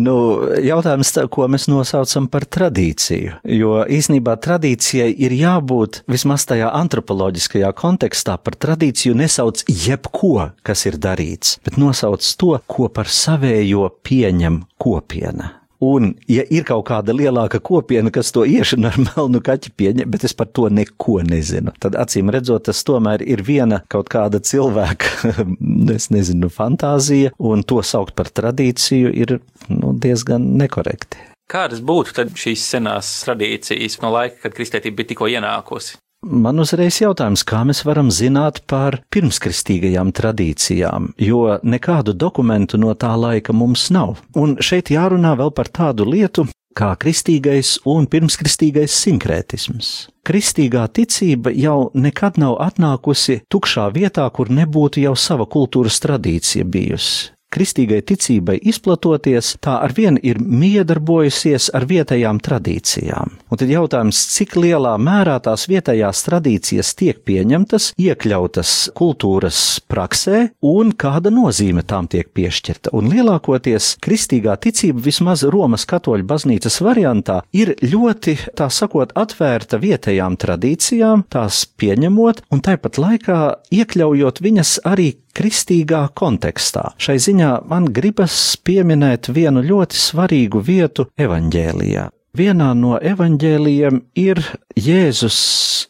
Nu, 0.00 0.16
jautājums, 0.62 1.10
tā, 1.14 1.26
ko 1.32 1.46
mēs 1.50 1.66
nosaucam 1.70 2.28
par 2.32 2.46
tradīciju, 2.48 3.40
jo 3.56 3.80
īsnībā 3.92 4.36
tradīcijai 4.44 5.10
ir 5.26 5.34
jābūt 5.36 6.02
vismaz 6.10 6.46
tajā 6.48 6.70
antropoloģiskajā 6.80 7.72
kontekstā 7.76 8.38
par 8.42 8.56
tradīciju 8.62 9.16
nesauc 9.18 9.64
jebko, 9.68 10.50
kas 10.66 10.86
ir 10.88 11.00
darīts, 11.02 11.58
bet 11.66 11.78
nosauc 11.80 12.24
to, 12.40 12.54
ko 12.66 12.88
par 12.92 13.10
savējo 13.12 13.90
pieņem 14.06 14.62
kopiena. 14.80 15.52
Un, 15.84 16.14
ja 16.30 16.44
ir 16.48 16.64
kaut 16.64 16.86
kāda 16.88 17.12
lielāka 17.12 17.60
kopiena, 17.60 18.12
kas 18.14 18.32
to 18.32 18.46
iešana 18.48 18.92
ar 18.92 19.00
melnu 19.02 19.42
kaķi 19.44 19.72
pieņem, 19.76 20.10
bet 20.12 20.24
es 20.24 20.32
par 20.36 20.48
to 20.48 20.70
neko 20.72 21.18
nezinu, 21.26 21.74
tad 21.82 21.98
acīm 22.00 22.32
redzot, 22.32 22.64
tas 22.68 22.80
tomēr 22.86 23.24
ir 23.26 23.44
viena 23.44 23.82
kaut 23.92 24.08
kāda 24.12 24.40
cilvēka, 24.40 25.34
es 25.96 26.08
nezinu, 26.14 26.48
fantāzija, 26.52 27.34
un 27.36 27.64
to 27.68 27.82
saukt 27.84 28.16
par 28.16 28.32
tradīciju 28.32 29.12
ir 29.12 29.38
nu, 29.68 29.92
diezgan 30.00 30.54
nekorekti. 30.62 31.20
Kādas 31.46 31.78
būtu 31.84 32.26
šīs 32.34 32.64
senās 32.72 33.12
tradīcijas 33.22 34.00
no 34.02 34.10
laika, 34.14 34.46
kad 34.46 34.56
kristētība 34.56 35.02
bija 35.02 35.12
tikko 35.12 35.28
ienākusi? 35.30 36.00
Man 36.24 36.58
uzreiz 36.58 36.96
jautājums, 37.02 37.44
kā 37.46 37.60
mēs 37.68 37.84
varam 37.86 38.08
zināt 38.10 38.62
par 38.70 38.98
pirmskristīgajām 39.14 40.10
tradīcijām, 40.16 41.12
jo 41.22 41.58
nekādu 41.62 42.16
dokumentu 42.16 42.80
no 42.80 42.94
tā 42.98 43.12
laika 43.20 43.54
mums 43.54 43.90
nav. 43.94 44.16
Un 44.34 44.56
šeit 44.58 44.90
jārunā 44.90 45.36
vēl 45.38 45.52
par 45.54 45.68
tādu 45.68 46.08
lietu, 46.08 46.46
kā 46.76 46.90
kristīgais 47.00 47.76
un 47.88 48.08
pirmskristīgais 48.10 48.96
sinkrētisms. 49.04 49.92
Kristīgā 50.26 50.88
ticība 50.98 51.52
jau 51.54 51.92
nekad 51.94 52.40
nav 52.42 52.58
atnākusi 52.64 53.42
tukšā 53.52 53.86
vietā, 53.94 54.26
kur 54.32 54.50
nebūtu 54.50 55.04
jau 55.06 55.14
sava 55.14 55.46
kultūras 55.46 56.02
tradīcija 56.02 56.66
bijusi 56.66 57.35
kristīgai 57.56 58.02
ticībai 58.06 58.58
izplatoties, 58.68 59.54
tā 59.64 59.78
arvien 59.86 60.20
ir 60.22 60.40
miedarbojusies 60.40 61.70
ar 61.76 61.88
vietējām 61.88 62.40
tradīcijām. 62.44 63.32
Un 63.50 63.60
tad 63.60 63.72
jautājums, 63.72 64.20
cik 64.34 64.56
lielā 64.60 64.96
mērā 65.00 65.38
tās 65.44 65.66
vietējās 65.70 66.24
tradīcijas 66.26 66.92
tiek 66.98 67.22
pieņemtas, 67.26 67.92
iekļautas 68.00 68.74
kultūras 68.96 69.60
praksē 69.88 70.42
un 70.66 70.92
kāda 70.98 71.32
nozīme 71.32 71.84
tām 71.86 72.10
tiek 72.12 72.30
piešķirta. 72.36 72.92
Un 72.96 73.10
lielākoties 73.12 73.94
kristīgā 74.04 74.56
ticība 74.62 75.04
vismaz 75.06 75.44
Romas 75.46 75.86
katoļu 75.88 76.26
baznīcas 76.28 76.80
variantā 76.84 77.40
ir 77.56 77.74
ļoti, 77.82 78.36
tā 78.58 78.68
sakot, 78.72 79.14
atvērta 79.16 79.80
vietējām 79.82 80.38
tradīcijām, 80.42 81.26
tās 81.32 81.64
pieņemot 81.78 82.44
un 82.52 82.64
tāpat 82.66 83.00
laikā 83.00 83.40
iekļaujot 83.74 84.42
viņas 84.44 84.80
arī 84.88 85.12
kristīgā 85.36 86.06
kontekstā. 86.16 86.90
Šai 87.00 87.18
ziņā 87.22 87.52
man 87.70 87.90
gribas 87.92 88.56
pieminēt 88.64 89.30
vienu 89.36 89.64
ļoti 89.66 90.00
svarīgu 90.00 90.62
vietu 90.64 91.10
evaņģēlijā. 91.20 92.08
Vienā 92.36 92.72
no 92.76 92.96
evaņģēlijiem 93.00 94.00
ir 94.20 94.42
Jēzus 94.76 95.36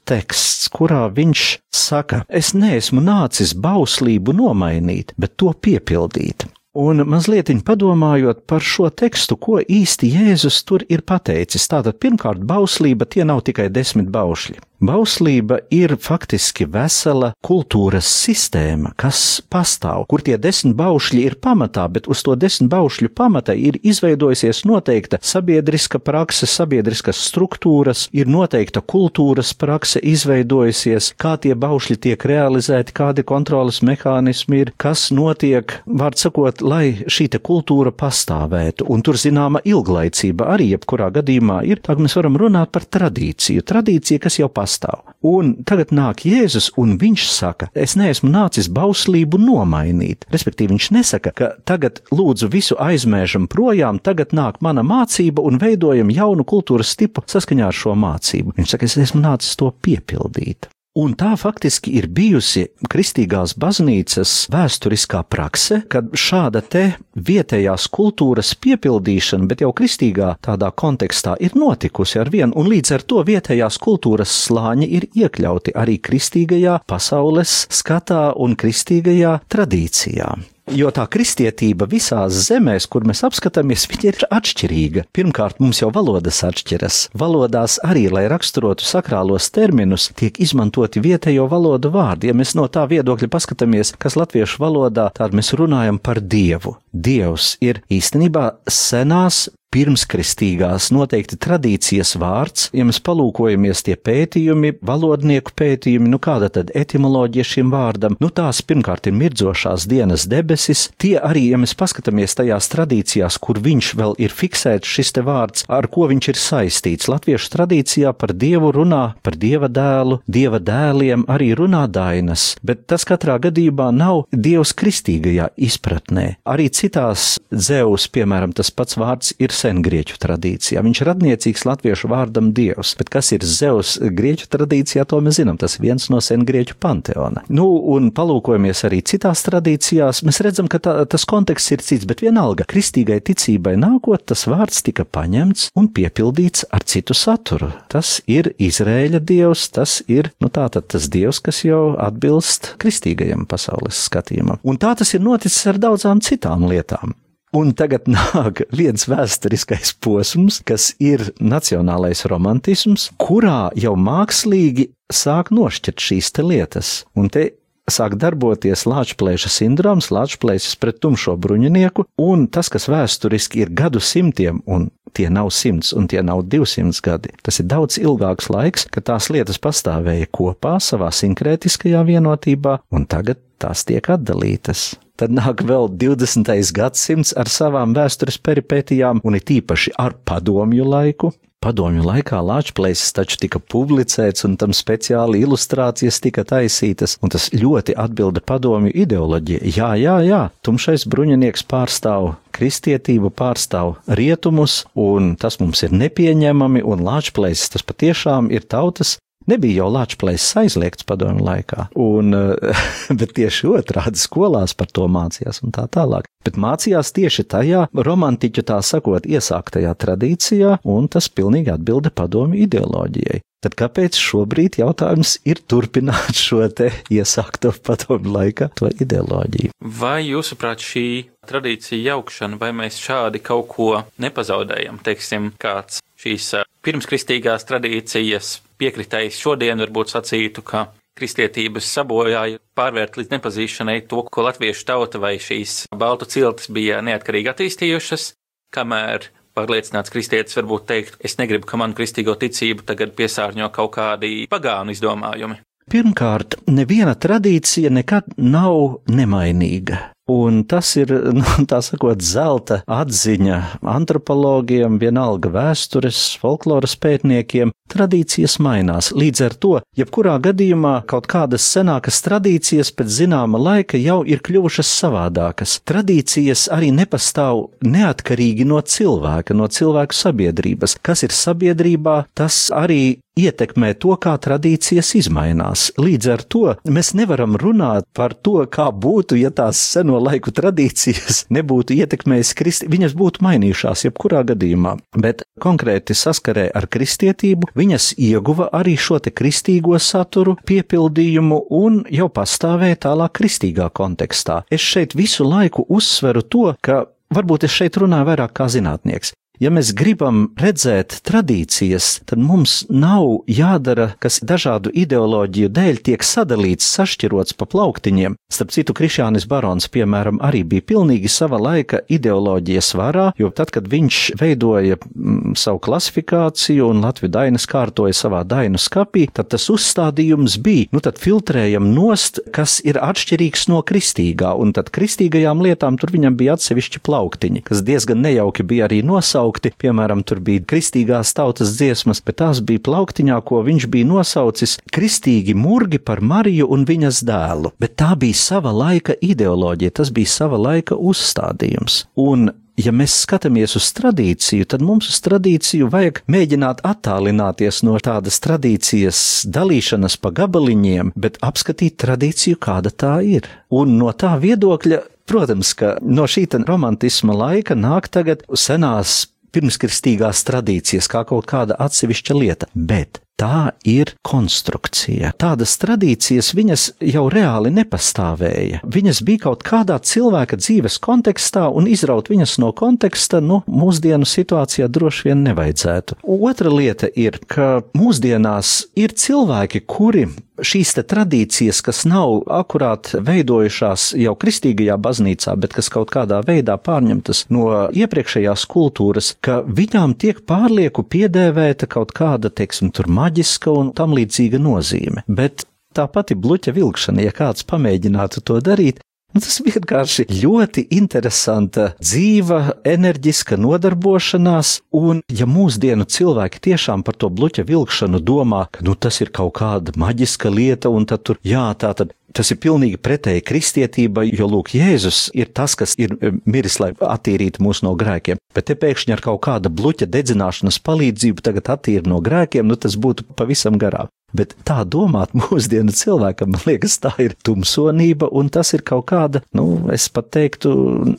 teksts, 0.07 0.69
kurā 0.71 1.07
viņš 1.15 1.47
saka: 1.75 2.21
Es 2.29 2.53
neesmu 2.55 3.03
nācis 3.03 3.55
bauslību 3.59 4.35
nomainīt, 4.37 5.11
bet 5.19 5.35
to 5.41 5.51
piepildīt. 5.51 6.47
Un 6.77 7.01
mazliet 7.09 7.49
padomājot 7.65 8.43
par 8.47 8.61
šo 8.61 8.91
tekstu, 8.93 9.39
ko 9.41 9.59
īsti 9.59 10.11
Jēzus 10.13 10.61
tur 10.69 10.85
ir 10.93 11.03
pateicis. 11.09 11.65
Tātad, 11.73 11.97
pirmkārt, 12.03 12.43
bauslība 12.45 13.09
tie 13.09 13.25
nav 13.25 13.41
tikai 13.49 13.71
desmit 13.73 14.11
baušļi. 14.13 14.61
Bauslība 14.77 15.57
ir 15.73 15.95
faktiski 15.97 16.67
vesela 16.69 17.31
kultūras 17.41 18.05
sistēma, 18.13 18.91
kas 19.01 19.41
pastāv, 19.49 20.03
kur 20.11 20.21
tie 20.21 20.35
desmit 20.37 20.75
baušļi 20.77 21.23
ir 21.25 21.37
pamatā, 21.41 21.87
bet 21.89 22.05
uz 22.13 22.21
to 22.27 22.35
desmit 22.37 22.69
baušļu 22.75 23.09
pamata 23.17 23.55
ir 23.57 23.79
izveidojusies 23.81 24.67
noteikta 24.69 25.17
sabiedriska 25.25 25.97
prakse, 26.05 26.45
sabiedriskas 26.45 27.23
struktūras, 27.25 28.11
ir 28.13 28.29
noteikta 28.29 28.83
kultūras 28.85 29.55
prakse 29.57 30.03
izveidojusies, 30.05 31.15
kā 31.17 31.39
tie 31.41 31.55
baušļi 31.57 31.97
tiek 32.09 32.29
realizēti, 32.29 32.93
kādi 33.01 33.25
kontrolas 33.25 33.81
mehānismi 33.81 34.61
ir, 34.67 34.75
kas 34.77 35.09
notiek, 35.09 35.79
var 35.87 36.21
sakot, 36.21 36.61
lai 36.61 37.07
šī 37.09 37.31
kultūra 37.41 37.95
pastāvētu, 37.97 38.91
un 38.93 39.01
tur 39.01 39.17
zināma 39.17 39.65
ilglaicība 39.65 40.53
arī 40.53 40.69
jebkurā 40.75 41.09
gadījumā 41.17 41.63
ir, 41.65 41.81
tā 41.81 41.97
mēs 41.97 42.21
varam 42.21 42.37
runāt 42.45 42.77
par 42.77 42.85
tradīciju, 42.85 43.65
tradīcija, 43.65 44.21
kas 44.29 44.37
jau 44.43 44.53
pastāv 44.53 44.66
pastāv. 44.67 45.07
Un 45.27 45.55
tagad 45.67 45.95
nāk 45.95 46.27
Jēzus, 46.27 46.71
un 46.81 46.97
viņš 47.01 47.27
saka, 47.31 47.71
es 47.75 47.97
neesmu 47.99 48.31
nācis 48.31 48.69
bauslību 48.73 49.41
nomainīt. 49.43 50.27
Respektīvi, 50.35 50.75
viņš 50.75 50.91
nesaka, 50.99 51.33
ka 51.37 51.51
tagad 51.69 52.03
lūdzu 52.15 52.51
visu 52.53 52.79
aizmēžam 52.83 53.49
projām, 53.51 53.99
tagad 54.03 54.35
nāk 54.37 54.61
mana 54.65 54.85
mācība 54.87 55.45
un 55.47 55.61
veidojam 55.63 56.13
jaunu 56.13 56.47
kultūras 56.47 56.97
tipu 56.99 57.25
saskaņā 57.27 57.71
ar 57.71 57.77
šo 57.77 57.97
mācību. 57.99 58.57
Viņš 58.59 58.75
saka, 58.75 58.89
es 58.89 58.99
esmu 59.09 59.23
nācis 59.25 59.59
to 59.59 59.73
piepildīt. 59.83 60.71
Un 60.97 61.13
tā 61.13 61.35
faktiski 61.37 61.93
ir 61.99 62.07
bijusi 62.09 62.63
kristīgās 62.89 63.53
baznīcas 63.61 64.31
vēsturiskā 64.49 65.21
prakse, 65.29 65.83
kad 65.93 66.09
šāda 66.17 66.63
te 66.65 66.85
vietējās 67.29 67.85
kultūras 67.93 68.55
piepildīšana, 68.65 69.45
bet 69.51 69.61
jau 69.61 69.75
kristīgā 69.77 70.33
tādā 70.49 70.73
kontekstā 70.73 71.37
ir 71.45 71.53
notikusi 71.53 72.17
ar 72.23 72.33
vienu, 72.33 72.57
un 72.57 72.73
līdz 72.73 72.97
ar 72.97 73.05
to 73.13 73.21
vietējās 73.29 73.77
kultūras 73.85 74.33
slāņi 74.47 74.89
ir 74.97 75.11
iekļauti 75.13 75.77
arī 75.77 76.01
kristīgajā 76.01 76.81
pasaules 76.89 77.67
skatā 77.69 78.31
un 78.41 78.57
kristīgajā 78.57 79.41
tradīcijā. 79.53 80.33
Jo 80.75 80.91
tā 80.91 81.05
kristietība 81.07 81.87
visās 81.87 82.35
zemēs, 82.49 82.89
kur 82.91 83.05
mēs 83.07 83.23
apskatāmies, 83.29 83.85
viņa 83.87 84.09
ir 84.11 84.25
atšķirīga. 84.35 85.05
Pirmkārt, 85.15 85.61
mums 85.63 85.79
jau 85.79 85.93
valodas 85.95 86.41
atšķiras. 86.49 86.97
Valodās 87.15 87.77
arī, 87.87 88.09
lai 88.11 88.25
raksturotu 88.33 88.83
sakrālos 88.83 89.47
terminus, 89.55 90.09
tiek 90.19 90.41
izmantoti 90.43 91.03
vietējo 91.05 91.47
valodu 91.53 91.93
vārdi. 91.95 92.33
Ja 92.33 92.35
mēs 92.35 92.57
no 92.59 92.67
tā 92.67 92.83
viedokļa 92.91 93.31
paskatāmies, 93.31 93.95
kas 94.03 94.19
latviešu 94.19 94.59
valodā, 94.65 95.07
tad 95.15 95.39
mēs 95.39 95.53
runājam 95.55 96.03
par 96.03 96.19
dievu. 96.19 96.75
Dievs 96.91 97.55
ir 97.63 97.85
īstenībā 97.87 98.57
senās 98.67 99.47
pirmskristīgās 99.77 100.89
noteikti 100.95 101.37
tradīcijas 101.43 102.15
vārds, 102.21 102.71
ja 102.77 102.87
mēs 102.89 103.01
palūkojamies 103.05 103.83
tie 103.85 103.97
pētījumi, 104.01 104.77
valodnieku 104.87 105.53
pētījumi, 105.59 106.09
nu 106.09 106.21
kāda 106.23 106.49
tad 106.55 106.71
etimoloģija 106.77 107.45
šim 107.45 107.73
vārdam, 107.75 108.17
nu 108.23 108.31
tās 108.33 108.63
pirmkārt 108.65 109.11
ir 109.11 109.17
mirdzošās 109.19 109.85
dienas 109.91 110.25
debesis, 110.33 110.87
tie 111.03 111.17
arī, 111.21 111.51
ja 111.53 111.61
mēs 111.61 111.77
paskatāmies 111.77 112.39
tajās 112.39 112.71
tradīcijās, 112.73 113.37
kur 113.43 113.61
viņš 113.61 113.91
vēl 114.01 114.17
ir 114.23 114.33
fiksēts 114.33 114.95
šis 114.97 115.13
te 115.19 115.27
vārds, 115.27 115.67
ar 115.69 115.91
ko 115.93 116.09
viņš 116.09 116.31
ir 116.33 116.41
saistīts. 116.41 117.11
Latviešu 117.13 117.53
tradīcijā 117.53 118.15
par 118.17 118.33
dievu 118.33 118.73
runā, 118.79 119.03
par 119.27 119.37
dieva 119.37 119.69
dēlu, 119.69 120.23
dieva 120.25 120.63
dēliem 120.63 121.27
arī 121.33 121.51
runā 121.59 121.85
dainas, 121.93 122.55
bet 122.65 122.87
tas 122.89 123.05
katrā 123.09 123.37
gadījumā 123.45 123.91
nav 123.93 124.25
dievs 124.33 124.73
kristīgajā 124.79 125.53
izpratnē. 125.69 126.27
Arī 126.49 126.71
citās 126.73 127.37
dzēvus, 127.53 128.09
piemēram, 128.17 128.57
tas 128.57 128.73
pats 128.73 128.97
vārds 128.97 129.37
ir 129.37 129.53
saistīts 129.53 129.66
sengrieķu 129.67 130.19
tradīcijā. 130.23 130.83
Viņš 130.87 131.03
ir 131.03 131.11
radniecīgs 131.11 131.65
latviešu 131.67 132.11
vārdam 132.13 132.53
dievs, 132.57 132.95
bet 132.99 133.11
kas 133.13 133.33
ir 133.35 133.45
Zeus 133.47 133.97
grieķu 133.99 134.49
tradīcijā, 134.53 135.07
to 135.09 135.21
mēs 135.25 135.41
zinām, 135.41 135.59
tas 135.61 135.77
ir 135.77 135.87
viens 135.89 136.09
no 136.13 136.21
sengrieķu 136.23 136.79
panteona. 136.83 137.45
Nu, 137.53 137.67
un 137.95 138.11
palūkojamies 138.15 138.85
arī 138.89 139.03
citās 139.07 139.45
tradīcijās, 139.47 140.23
mēs 140.27 140.41
redzam, 140.47 140.71
ka 140.71 140.81
tā, 140.83 140.97
tas 141.11 141.27
konteksts 141.29 141.75
ir 141.75 141.85
cits, 141.85 142.09
bet 142.09 142.23
vienalga 142.25 142.67
kristīgai 142.69 143.19
ticībai 143.27 143.77
nākot, 143.81 144.27
tas 144.31 144.47
vārds 144.51 144.85
tika 144.87 145.07
paņemts 145.07 145.71
un 145.79 145.91
piepildīts 145.97 146.67
ar 146.75 146.87
citu 146.87 147.17
saturu. 147.17 147.73
Tas 147.93 148.19
ir 148.31 148.53
Izrēļa 148.63 149.23
dievs, 149.27 149.69
tas 149.75 149.99
ir, 150.11 150.31
nu 150.43 150.51
tātad 150.53 150.89
tas 150.95 151.11
dievs, 151.13 151.43
kas 151.43 151.65
jau 151.67 151.97
atbilst 152.03 152.75
kristīgajam 152.83 153.47
pasaules 153.51 154.07
skatījumam. 154.09 154.63
Un 154.67 154.81
tā 154.81 154.95
tas 154.99 155.15
ir 155.17 155.25
noticis 155.25 155.67
ar 155.73 155.81
daudzām 155.83 156.23
citām 156.25 156.69
lietām. 156.71 157.17
Un 157.57 157.73
tagad 157.73 158.09
nāk 158.17 158.65
viens 158.77 159.07
vēsturiskais 159.09 159.95
posms, 160.05 160.61
kas 160.67 160.91
ir 161.01 161.31
nacionālais 161.41 162.27
romantisms, 162.29 163.11
kurā 163.23 163.71
jau 163.79 163.95
mākslīgi 163.97 164.91
sāk 165.13 165.53
nošķirt 165.55 166.03
šīs 166.09 166.35
te 166.37 166.45
lietas. 166.45 166.91
Un 167.17 167.31
te 167.33 167.53
sāk 167.91 168.17
darboties 168.19 168.83
lāčplēša 168.91 169.51
sindroms, 169.53 170.11
lāčplēsis 170.13 170.77
pret 170.83 170.99
tumšo 171.01 171.37
bruņinieku, 171.39 172.09
un 172.21 172.45
tas, 172.51 172.69
kas 172.73 172.89
vēsturiski 172.91 173.63
ir 173.63 173.73
gadu 173.79 174.03
simtiem, 174.03 174.61
un 174.67 174.91
tie 175.17 175.31
nav 175.33 175.53
simts 175.55 175.95
un 175.97 176.11
tie 176.11 176.21
nav 176.27 176.43
divsimts 176.51 177.01
gadi, 177.01 177.33
tas 177.47 177.63
ir 177.63 177.71
daudz 177.71 177.97
ilgāks 178.03 178.51
laiks, 178.53 178.89
kad 178.93 179.07
tās 179.09 179.31
lietas 179.33 179.63
pastāvēja 179.63 180.29
kopā 180.35 180.77
savā 180.83 181.09
sinkrētiskajā 181.15 182.05
vienotībā, 182.11 182.81
un 182.93 183.09
tagad 183.09 183.41
tās 183.63 183.87
tiek 183.89 184.13
atdalītas. 184.13 184.91
Tad 185.17 185.33
nāk 185.33 185.63
vēl 185.65 185.89
20. 185.97 186.51
gadsimts 186.77 187.33
ar 187.41 187.49
savām 187.49 187.95
vēstures 187.97 188.37
peripētijām, 188.45 189.23
un 189.25 189.39
it 189.39 189.49
īpaši 189.49 189.95
ar 189.97 190.13
padomju 190.29 190.85
laiku. 190.85 191.33
Padomju 191.65 192.05
laikā 192.05 192.37
Latvijas 192.45 193.09
taču 193.17 193.39
tika 193.41 193.59
publicēts, 193.59 194.45
un 194.45 194.59
tam 194.61 194.75
speciāli 194.77 195.41
ilustrācijas 195.43 196.21
tika 196.23 196.45
taisītas, 196.45 197.17
un 197.25 197.33
tas 197.33 197.49
ļoti 197.57 197.97
atbilda 197.97 198.45
padomju 198.45 198.93
ideoloģijai. 198.93 199.73
Jā, 199.73 199.95
jā, 199.97 200.19
jā, 200.29 200.43
tumšais 200.61 201.09
bruņinieks 201.09 201.65
pārstāv 201.67 202.35
kristietību, 202.55 203.33
pārstāv 203.33 203.97
rietumus, 204.21 204.83
un 204.93 205.33
tas 205.41 205.57
mums 205.63 205.81
ir 205.89 205.97
nepieņemami, 205.97 206.85
un 206.85 207.09
Latvijas 207.09 207.71
tas 207.73 207.89
patiešām 207.89 208.53
ir 208.53 208.69
tautas 208.69 209.17
Nebija 209.47 209.85
jau 209.85 209.91
Latvijas 209.95 210.49
aizliegts 210.59 211.07
padomu 211.07 211.45
laikā, 211.47 211.89
un, 212.03 212.35
bet 213.19 213.35
tieši 213.39 213.69
otrādi 213.79 214.19
skolās 214.19 214.75
par 214.75 214.91
to 214.91 215.07
mācījās 215.07 215.63
un 215.63 215.75
tā 215.77 215.87
tālāk. 215.87 216.27
Bet 216.47 216.59
mācījās 216.59 217.13
tieši 217.15 217.47
tajā 217.55 217.85
romantiķu 217.95 218.65
tā 218.67 218.81
sakot 218.83 219.27
iesāktajā 219.27 219.95
tradīcijā, 220.03 220.79
un 220.83 221.07
tas 221.11 221.31
pilnīgi 221.31 221.71
atbilda 221.75 222.11
padomu 222.11 222.59
ideoloģijai. 222.67 223.43
Tad 223.67 223.75
kāpēc 223.79 224.19
šobrīd 224.21 224.77
jautājums 224.79 225.39
ir 225.49 225.63
turpināt 225.71 226.37
šo 226.39 226.61
te 226.69 226.91
iesākto 227.11 227.73
padomu 227.87 228.35
laikā, 228.35 228.69
to 228.79 228.91
ideoloģiju? 228.91 229.73
Vai 230.03 230.21
jūsuprāt 230.27 230.83
šī 230.87 231.07
tradīcija 231.47 232.13
jaukšana, 232.13 232.59
vai 232.61 232.75
mēs 232.77 232.99
šādi 233.03 233.43
kaut 233.47 233.71
ko 233.73 233.89
nepazaudējam, 234.23 235.01
teiksim, 235.07 235.53
kāds 235.63 236.03
šīs 236.21 236.53
pirmskristīgās 236.87 237.67
tradīcijas 237.69 238.61
piekritējis 238.81 239.41
šodien 239.43 239.81
varbūt 239.85 240.15
sacītu, 240.15 240.65
ka 240.67 240.87
kristietības 241.17 241.89
sabojāja 241.97 242.61
pārvērt 242.77 243.17
līdz 243.17 243.33
nepazīšanai 243.37 244.03
to, 244.11 244.23
ko 244.29 244.45
latviešu 244.47 244.85
tauta 244.89 245.21
vai 245.23 245.37
šīs 245.41 245.87
baltu 245.97 246.29
ciltis 246.29 246.69
bija 246.73 247.01
neatkarīgi 247.05 247.53
attīstījušas, 247.53 248.33
kamēr 248.77 249.31
pārliecināts 249.57 250.13
kristietis 250.13 250.59
varbūt 250.59 250.85
teikt, 250.91 251.17
es 251.25 251.39
negribu, 251.41 251.65
ka 251.69 251.81
manu 251.81 251.97
kristīgo 251.97 252.37
ticību 252.37 252.85
tagad 252.89 253.17
piesārņo 253.17 253.71
kaut 253.73 253.95
kādi 253.97 254.45
pagānu 254.53 254.93
izdomājumi. 254.93 255.63
Pirmkārt, 255.87 256.59
neviena 256.67 257.15
tradīcija 257.15 257.93
nekad 257.95 258.35
nav 258.37 259.01
nemainīga. 259.07 260.16
Un 260.27 260.65
tas 260.67 260.89
ir, 260.99 261.13
nu, 261.39 261.45
tā 261.71 261.79
sakot, 261.87 262.19
zelta 262.19 262.81
atziņa 262.91 263.61
antropologiem, 263.95 264.99
vienalga 264.99 265.53
vēstures, 265.55 266.19
folkloras 266.43 266.97
pētniekiem. 266.99 267.71
Tradīcijas 267.93 268.59
mainās. 268.63 269.13
Līdz 269.17 269.43
ar 269.47 269.57
to, 269.63 269.73
jebkurā 269.99 270.37
gadījumā 270.43 270.95
kaut 271.11 271.29
kādas 271.31 271.67
senākas 271.71 272.19
tradīcijas 272.25 272.93
pēc 272.97 273.13
zināma 273.21 273.61
laika 273.61 274.01
jau 274.01 274.23
ir 274.27 274.43
kļuvušas 274.47 274.91
savādākas. 275.03 275.79
Tradīcijas 275.87 276.67
arī 276.75 276.91
nepastāv 276.97 277.69
neatkarīgi 277.87 278.67
no 278.69 278.81
cilvēka, 278.83 279.55
no 279.55 279.71
cilvēku 279.71 280.17
sabiedrības. 280.17 280.99
Kas 281.07 281.27
ir 281.27 281.37
sabiedrībā, 281.37 282.25
tas 282.35 282.67
arī 282.75 283.19
ietekmē 283.37 283.93
to, 284.01 284.15
kā 284.17 284.33
tradīcijas 284.41 285.13
izmainās. 285.21 285.91
Līdz 286.01 286.29
ar 286.33 286.43
to 286.49 286.65
mēs 286.89 287.13
nevaram 287.19 287.57
runāt 287.61 288.07
par 288.17 288.33
to, 288.35 288.63
kā 288.73 288.89
būtu, 288.89 289.37
ja 289.37 289.51
tās 289.53 289.81
seno 289.93 290.19
laiku 290.23 290.53
tradīcijas 290.57 291.45
nebūtu 291.57 291.99
ietekmējis 292.01 292.55
kristi, 292.57 292.91
viņas 292.93 293.17
būtu 293.19 293.45
mainījušās 293.45 294.07
jebkurā 294.09 294.43
gadījumā, 294.53 294.97
bet 295.21 295.45
konkrēti 295.63 296.17
saskarē 296.17 296.71
ar 296.77 296.89
kristietību 296.89 297.76
viņas 297.77 298.13
ieguva 298.19 298.71
arī 298.77 298.97
šo 299.01 299.19
te 299.23 299.31
kristīgo 299.31 299.99
saturu, 300.03 300.57
piepildījumu 300.67 301.61
un 301.81 302.01
jau 302.13 302.31
pastāvēja 302.33 303.03
tālāk 303.09 303.37
kristīgā 303.41 303.91
kontekstā. 303.95 304.63
Es 304.71 304.81
šeit 304.81 305.15
visu 305.19 305.45
laiku 305.47 305.87
uzsveru 305.89 306.43
to, 306.43 306.73
ka 306.81 307.05
Varbūt 307.35 307.65
es 307.67 307.75
šeit 307.75 307.97
runāju 307.99 308.29
vairāk 308.29 308.53
kā 308.55 308.69
zinātnieks. 308.71 309.33
Ja 309.57 309.71
mēs 309.73 309.95
gribam 309.97 310.51
redzēt 310.61 311.23
tradīcijas, 311.25 312.21
tad 312.29 312.43
mums 312.45 312.83
nav 312.93 313.47
jādara, 313.49 314.11
kas 314.21 314.43
dažādu 314.45 314.91
ideoloģiju 314.93 315.71
dēļ 315.73 316.01
tiek 316.05 316.25
sadalīts, 316.27 316.85
sašķirots 316.99 317.57
pa 317.57 317.65
plauktiņiem. 317.73 318.37
Starp 318.53 318.75
citu, 318.75 318.93
Krišjānis 318.97 319.47
Barons, 319.49 319.89
piemēram, 319.89 320.43
arī 320.45 320.61
bija 320.69 320.85
pilnīgi 320.93 321.31
sava 321.33 321.57
laika 321.57 322.03
ideoloģijas 322.13 322.91
varā, 323.01 323.31
jo 323.41 323.49
tad, 323.49 323.73
kad 323.73 323.89
viņš 323.89 324.19
veidoja 324.37 324.99
mm, 325.01 325.57
savu 325.57 325.81
klasifikāciju 325.89 326.91
un 326.93 327.01
Latviju 327.07 327.33
dainas 327.39 327.65
kārtoja 327.71 328.13
savā 328.17 328.43
dainu 328.45 328.77
skapī, 328.81 329.25
tad 329.33 329.49
tas 329.55 329.71
uzstādījums 329.73 330.59
bija, 330.61 330.91
nu 330.93 331.01
tad 331.01 331.17
filtrējam 331.23 331.89
nost, 331.97 332.43
kas 332.53 332.77
ir 332.85 333.01
atšķirīgs 333.01 333.71
no 333.73 333.81
kristīgā, 333.89 334.53
un 334.53 334.77
tad 334.77 334.93
kristīgajām 334.93 335.65
lietām 335.65 335.97
tur 335.97 336.13
viņam 336.13 336.37
bija 336.37 336.61
atsevišķi 336.61 337.01
plauktiņi, 337.09 337.65
kas 337.65 337.81
diezgan 337.89 338.21
nejauki 338.21 338.69
bija 338.69 338.91
arī 338.91 339.01
nosaukti 339.01 339.46
nosaukti. 339.47 339.73
Piemēram, 339.79 340.25
tur 340.25 340.41
bija 340.41 340.65
kristīgās 340.65 341.35
tautas 341.35 341.77
dziesmas, 341.77 342.21
bet 342.21 342.39
tās 342.41 342.61
bija 342.61 342.81
plauktiņā, 342.81 343.41
ko 343.45 343.63
viņš 343.63 343.87
bija 343.89 344.07
nosaucis 344.07 344.79
kristīgi 344.93 345.55
murgi 345.55 345.99
par 345.99 346.21
Mariju 346.21 346.69
un 346.69 346.85
viņas 346.85 347.25
dēlu. 347.25 347.73
Bet 347.79 347.97
tā 347.97 348.17
bija 348.17 348.35
sava 348.35 348.73
laika 348.73 349.15
ideoloģija, 349.21 349.91
tas 349.91 350.11
bija 350.11 350.27
sava 350.27 350.57
laika 350.57 350.97
uzstādījums. 350.97 352.07
Un 352.17 352.51
ja 352.77 352.93
mēs 352.93 353.23
skatāmies 353.25 353.77
uz 353.77 353.89
tradīciju, 353.97 354.67
tad 354.69 354.83
mums 354.83 355.09
uz 355.09 355.21
tradīciju 355.25 355.89
vajag 355.89 356.23
mēģināt 356.29 356.83
attālināties 356.85 357.83
no 357.87 357.97
tādas 357.99 358.41
tradīcijas 358.45 359.47
dalīšanas 359.49 360.19
pa 360.21 360.31
gabaliņiem, 360.31 361.15
bet 361.17 361.39
apskatīt 361.41 361.97
tradīciju, 362.03 362.59
kāda 362.61 362.91
tā 362.91 363.21
ir. 363.25 363.49
Un 363.71 363.97
no 363.99 364.13
tā 364.13 364.37
viedokļa, 364.43 365.01
protams, 365.27 365.73
ka 365.75 365.97
no 366.03 366.29
šī 366.29 366.47
romantisma 366.67 367.35
laika 367.35 367.75
nāk 367.75 368.09
tagad 368.13 368.45
senās 368.55 369.25
pirmskristīgās 369.57 370.45
tradīcijas 370.47 371.09
kā 371.13 371.25
kaut 371.29 371.49
kāda 371.49 371.79
atsevišķa 371.87 372.37
lieta, 372.37 372.69
bet 372.75 373.23
Tā 373.37 373.75
ir 373.85 374.15
konstrukcija. 374.25 375.35
Tādas 375.37 375.75
tradīcijas 375.83 376.55
viņas 376.57 376.85
jau 377.05 377.27
reāli 377.29 377.69
nepastāvēja. 377.77 378.81
Viņas 378.81 379.21
bija 379.29 379.43
kaut 379.43 379.61
kādā 379.67 379.99
cilvēka 380.01 380.57
dzīves 380.57 380.97
kontekstā, 381.05 381.67
un 381.69 381.85
izraut 381.93 382.31
viņas 382.33 382.57
no 382.65 382.73
konteksta, 382.73 383.43
nu, 383.45 383.61
mūsdienu 383.69 384.25
situācijā 384.25 384.89
droši 384.89 385.29
vien 385.29 385.45
nevajadzētu. 385.51 386.17
Otra 386.25 386.73
lieta 386.73 387.13
ir, 387.13 387.37
ka 387.45 387.83
mūsdienās 387.93 388.87
ir 388.97 389.13
cilvēki, 389.13 389.85
kuri 389.85 390.31
šīs 390.65 390.95
tradīcijas, 391.05 391.83
kas 391.85 392.05
nav 392.09 392.47
akurāt 392.53 393.13
veidojušās 393.27 394.09
jau 394.17 394.35
kristīgajā 394.39 394.97
baznīcā, 395.03 395.55
bet 395.61 395.77
kas 395.77 395.91
kaut 395.93 396.11
kādā 396.15 396.41
veidā 396.47 396.77
pārņemtas 396.81 397.47
no 397.53 397.69
iepriekšējās 397.93 398.67
kultūras, 398.71 399.35
ka 399.45 399.61
viņām 399.67 400.17
tiek 400.21 400.43
pārlieku 400.49 401.05
piedēvēta 401.05 401.89
kaut 401.93 402.15
kāda, 402.17 402.51
teiksim, 402.51 402.93
tur 402.95 403.11
maģiska 403.27 403.75
un 403.75 403.93
tam 403.97 404.15
līdzīga 404.17 404.63
nozīme. 404.63 405.27
Bet 405.27 405.67
tā 405.97 406.07
pati 406.13 406.37
bluķa 406.39 406.75
vilkšana, 406.77 407.27
ja 407.27 407.35
kāds 407.35 407.67
pamēģinātu 407.67 408.45
to 408.47 408.63
darīt, 408.65 409.03
Nu, 409.37 409.41
tas 409.45 409.59
vienkārši 409.61 410.25
ļoti 410.31 410.87
interesanta, 410.97 411.91
dzīva, 412.01 412.61
enerģiska 412.89 413.59
nodarbošanās, 413.61 414.71
un 414.97 415.21
ja 415.29 415.45
mūsdienu 415.51 416.07
cilvēki 416.09 416.63
tiešām 416.71 417.03
par 417.05 417.19
to 417.21 417.29
bluķa 417.29 417.67
vilkšanu 417.69 418.23
domā, 418.25 418.63
ka 418.73 418.87
nu, 418.87 418.95
tas 418.97 419.21
ir 419.21 419.35
kaut 419.37 419.59
kāda 419.59 419.93
maģiska 420.01 420.49
lieta, 420.49 420.89
un 420.89 421.05
tad 421.11 421.27
tur, 421.29 421.43
jā, 421.45 421.67
tā 421.77 421.93
tad 421.99 422.15
Tas 422.37 422.51
ir 422.53 422.59
pilnīgi 422.61 422.99
pretēji 423.01 423.45
kristietībai, 423.49 424.27
jo 424.37 424.45
Lūk, 424.51 424.75
Jēzus 424.77 425.31
ir 425.33 425.49
tas, 425.57 425.73
kas 425.79 425.95
ir 425.97 426.13
eh, 426.21 426.35
miris, 426.45 426.77
lai 426.83 426.91
attīrītu 426.93 427.65
mūs 427.65 427.81
no 427.87 427.95
grēkiem. 427.97 428.37
Bet 428.53 428.69
te 428.69 428.77
pēkšņi 428.77 429.15
ar 429.15 429.23
kaut 429.25 429.41
kāda 429.47 429.73
bluķa 429.73 430.09
dedzināšanas 430.13 430.77
palīdzību 430.85 431.45
tagad 431.47 431.71
attīra 431.73 432.05
no 432.13 432.21
grēkiem, 432.25 432.69
nu 432.69 432.77
tas 432.77 432.99
būtu 433.01 433.25
pavisam 433.39 433.79
garām. 433.81 434.13
Bet 434.37 434.53
tā 434.69 434.83
domāt 434.85 435.33
mūsdienu 435.41 435.95
cilvēkam, 435.97 436.53
man 436.53 436.67
liekas, 436.69 436.99
tā 437.01 437.15
ir 437.25 437.39
tumsonība, 437.47 438.29
un 438.29 438.53
tas 438.53 438.75
ir 438.77 438.85
kaut 438.85 439.09
kāda, 439.09 439.41
nu, 439.57 439.87
es 439.97 440.11
pat 440.13 440.29
teiktu, 440.37 440.75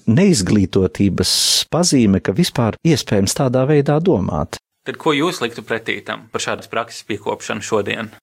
neizglītotības 0.05 1.33
pazīme, 1.73 2.21
ka 2.21 2.37
vispār 2.37 2.77
iespējams 2.85 3.37
tādā 3.41 3.65
veidā 3.69 3.97
domāt. 3.97 4.61
Tad 4.85 5.01
ko 5.01 5.17
jūs 5.17 5.41
liktu 5.41 5.65
pretī 5.65 5.97
tam 6.05 6.29
par 6.31 6.45
šādas 6.45 6.69
prakses 6.71 7.01
piekopšanu 7.09 7.65
šodien? 7.65 8.13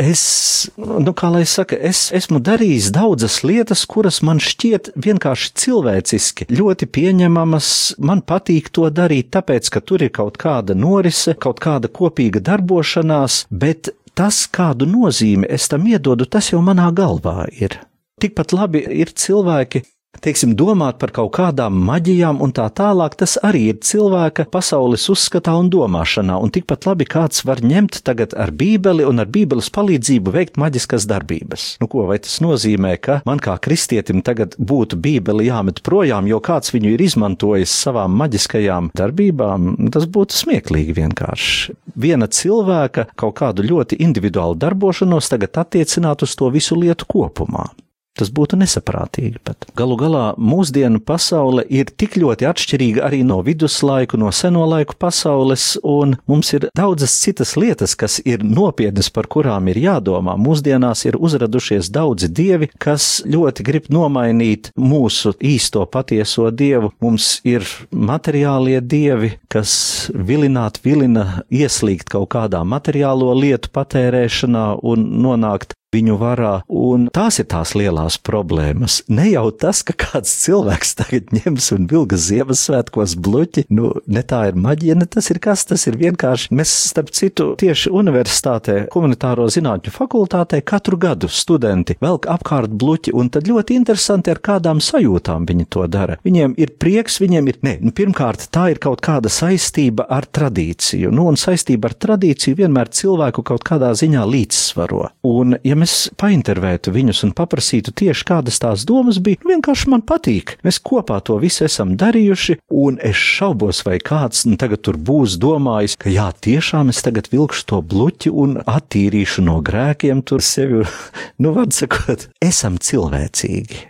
Es, 0.00 0.70
nu, 0.80 1.12
kā 1.12 1.28
lai 1.28 1.42
saka, 1.48 1.76
es 1.76 2.06
esmu 2.16 2.40
darījis 2.40 2.88
daudzas 2.94 3.40
lietas, 3.44 3.82
kuras 3.90 4.22
man 4.24 4.40
šķiet 4.40 4.94
vienkārši 4.96 5.50
cilvēciski, 5.60 6.46
ļoti 6.56 6.88
pieņemamas. 6.88 7.68
Man 8.00 8.22
patīk 8.24 8.70
to 8.72 8.88
darīt, 8.94 9.28
tāpēc, 9.36 9.68
ka 9.74 9.82
tur 9.84 10.06
ir 10.06 10.12
kaut 10.16 10.40
kāda 10.40 10.76
norise, 10.78 11.34
kaut 11.36 11.60
kāda 11.60 11.90
kopīga 11.92 12.40
darbošanās, 12.46 13.44
bet 13.50 13.92
tas, 14.16 14.46
kādu 14.48 14.88
nozīmi 14.88 15.50
es 15.52 15.68
tam 15.68 15.84
iedodu, 15.90 16.24
tas 16.24 16.48
jau 16.54 16.62
manā 16.64 16.88
galvā 16.96 17.44
ir. 17.52 17.76
Tikpat 18.20 18.56
labi 18.56 18.84
ir 19.04 19.12
cilvēki, 19.12 19.84
teiksim, 20.20 20.54
domāt 20.56 20.98
par 21.00 21.12
kaut 21.16 21.32
kādām 21.36 21.76
maģijām 21.88 22.40
un 22.44 22.52
tā 22.56 22.66
tālāk, 22.76 23.16
tas 23.20 23.36
arī 23.46 23.62
ir 23.72 23.80
cilvēka 23.84 24.46
pasaules 24.52 25.06
uzskatā 25.12 25.54
un 25.58 25.70
domāšanā, 25.72 26.36
un 26.40 26.52
tikpat 26.52 26.86
labi 26.88 27.06
kāds 27.08 27.44
var 27.48 27.62
ņemt 27.64 28.02
tagad 28.06 28.36
ar 28.38 28.52
bībeli 28.52 29.06
un 29.08 29.22
ar 29.22 29.30
bībeles 29.32 29.70
palīdzību 29.74 30.34
veikt 30.36 30.60
maģiskas 30.60 31.08
darbības. 31.10 31.66
Nu, 31.80 31.88
ko 31.90 32.06
vai 32.10 32.20
tas 32.22 32.38
nozīmē, 32.44 32.94
ka 33.02 33.20
man 33.28 33.42
kā 33.42 33.56
kristietim 33.62 34.22
tagad 34.26 34.56
būtu 34.58 35.00
bībeli 35.00 35.48
jāmet 35.48 35.82
projām, 35.86 36.28
jo 36.30 36.40
kāds 36.44 36.74
viņu 36.74 36.94
ir 36.94 37.04
izmantojis 37.08 37.74
savām 37.86 38.16
maģiskajām 38.20 38.92
darbībām? 38.96 39.72
Tas 39.94 40.08
būtu 40.10 40.36
smieklīgi 40.36 40.96
vienkārši. 41.00 41.76
Viena 42.00 42.28
cilvēka 42.30 43.10
kaut 43.18 43.38
kādu 43.40 43.64
ļoti 43.66 44.00
individuālu 44.04 44.58
darbošanos 44.60 45.32
tagad 45.32 45.62
attiecināt 45.64 46.26
uz 46.26 46.36
to 46.36 46.50
visu 46.52 46.78
lietu 46.78 47.08
kopumā. 47.08 47.70
Tas 48.18 48.30
būtu 48.34 48.58
nesaprātīgi 48.58 49.38
pat. 49.46 49.68
Galu 49.78 49.96
galā 50.00 50.24
mūsdienu 50.34 50.98
pasaule 51.06 51.62
ir 51.70 51.88
tik 51.94 52.16
ļoti 52.20 52.48
atšķirīga 52.48 53.04
arī 53.06 53.22
no 53.26 53.38
viduslaiku, 53.46 54.18
no 54.20 54.32
seno 54.34 54.64
laiku 54.68 54.96
pasaules, 54.98 55.76
un 55.86 56.16
mums 56.30 56.50
ir 56.56 56.66
daudzas 56.76 57.14
citas 57.22 57.54
lietas, 57.56 57.94
kas 57.94 58.18
ir 58.26 58.42
nopietnas, 58.44 59.12
par 59.14 59.30
kurām 59.30 59.70
ir 59.70 59.78
jādomā. 59.80 60.34
Mūsdienās 60.40 61.04
ir 61.06 61.20
uzradušies 61.22 61.92
daudzi 61.94 62.28
dievi, 62.34 62.70
kas 62.82 63.22
ļoti 63.30 63.66
grib 63.70 63.88
nomainīt 63.94 64.72
mūsu 64.74 65.36
īsto 65.38 65.86
patieso 65.86 66.50
dievu. 66.50 66.92
Mums 67.00 67.38
ir 67.46 67.66
materiālie 67.94 68.80
dievi, 68.82 69.36
kas 69.48 69.72
vilināt, 70.10 70.82
vilina 70.84 71.44
ieslīgt 71.46 72.10
kaut 72.10 72.32
kādā 72.34 72.66
materiālo 72.66 73.32
lietu 73.38 73.70
patērēšanā 73.74 74.66
un 74.82 75.06
nonākt 75.22 75.76
viņu 75.94 76.16
varā, 76.20 76.52
un 76.68 77.08
tās 77.14 77.40
ir 77.42 77.48
tās 77.50 77.74
lielās 77.74 78.18
problēmas. 78.22 79.00
Ne 79.10 79.30
jau 79.32 79.48
tas, 79.50 79.82
ka 79.86 79.94
kāds 79.98 80.32
cilvēks 80.44 80.94
tagad 81.00 81.32
ņems 81.34 81.70
un 81.74 81.88
vilgas 81.90 82.28
Ziemassvētkos 82.30 83.16
bluķi, 83.18 83.66
nu, 83.74 83.92
ne 84.06 84.22
tā 84.26 84.44
ir 84.50 84.58
maģija, 84.60 84.98
ne 85.00 85.08
tas 85.10 85.30
ir 85.32 85.40
kas, 85.42 85.66
tas 85.66 85.86
ir 85.90 85.98
vienkārši. 86.00 86.52
Mēs, 86.54 86.72
starp 86.92 87.10
citu, 87.16 87.50
tieši 87.60 87.90
universitātē, 87.96 88.76
humanitāro 88.94 89.48
zinātņu 89.50 89.94
fakultātē 89.94 90.60
katru 90.66 90.98
gadu 91.00 91.30
studenti 91.30 91.96
velk 92.02 92.28
apkārt 92.30 92.70
bluķi, 92.70 93.14
un 93.16 93.32
tad 93.34 93.50
ļoti 93.50 93.78
interesanti, 93.80 94.30
ar 94.30 94.42
kādām 94.44 94.82
sajūtām 94.84 95.48
viņi 95.50 95.66
to 95.74 95.86
dara. 95.90 96.20
Viņiem 96.26 96.54
ir 96.60 96.74
prieks, 96.80 97.18
viņiem 97.22 97.50
ir, 97.50 97.60
ne, 97.66 97.76
nu, 97.82 97.94
pirmkārt, 97.96 98.46
tā 98.54 98.68
ir 98.74 98.82
kaut 98.82 99.02
kāda 99.04 99.32
saistība 99.32 100.06
ar 100.10 100.28
tradīciju, 100.30 101.10
nu, 101.14 101.26
un 101.32 101.40
saistība 101.40 101.90
ar 101.90 101.98
tradīciju 101.98 102.60
vienmēr 102.62 102.92
cilvēku 102.94 103.44
kaut 103.46 103.66
kādā 103.66 103.90
ziņā 103.98 104.26
līdzsvaro. 104.30 105.08
Un, 105.26 105.56
ja 105.66 105.79
mēs 105.80 105.94
paintervētu 106.20 106.92
viņus 106.94 107.24
un 107.26 107.32
paprasītu 107.36 107.94
tieši 107.96 108.26
kādas 108.28 108.60
tās 108.62 108.84
domas 108.88 109.20
bija, 109.22 109.40
vienkārši 109.48 109.90
man 109.92 110.04
patīk. 110.06 110.56
Mēs 110.66 110.80
kopā 110.84 111.20
to 111.24 111.38
visu 111.42 111.64
esam 111.66 111.96
darījuši, 112.00 112.58
un 112.82 113.00
es 113.04 113.18
šaubos, 113.18 113.82
vai 113.86 113.98
kāds 114.04 114.44
nu, 114.48 114.58
tagad 114.60 114.84
tur 114.86 114.98
būs 115.00 115.38
domājis, 115.40 115.96
ka 116.00 116.12
jā, 116.12 116.28
tiešām 116.46 116.92
es 116.92 117.02
tagad 117.06 117.30
vilkšu 117.32 117.66
to 117.72 117.80
bluķi 117.82 118.32
un 118.44 118.60
attīrīšu 118.64 119.46
no 119.46 119.58
grēkiem 119.64 120.22
tur 120.26 120.44
sevi. 120.44 120.84
nu, 121.42 121.54
vārds 121.56 121.82
sakot, 121.84 122.28
esam 122.44 122.78
cilvēcīgi, 122.80 123.82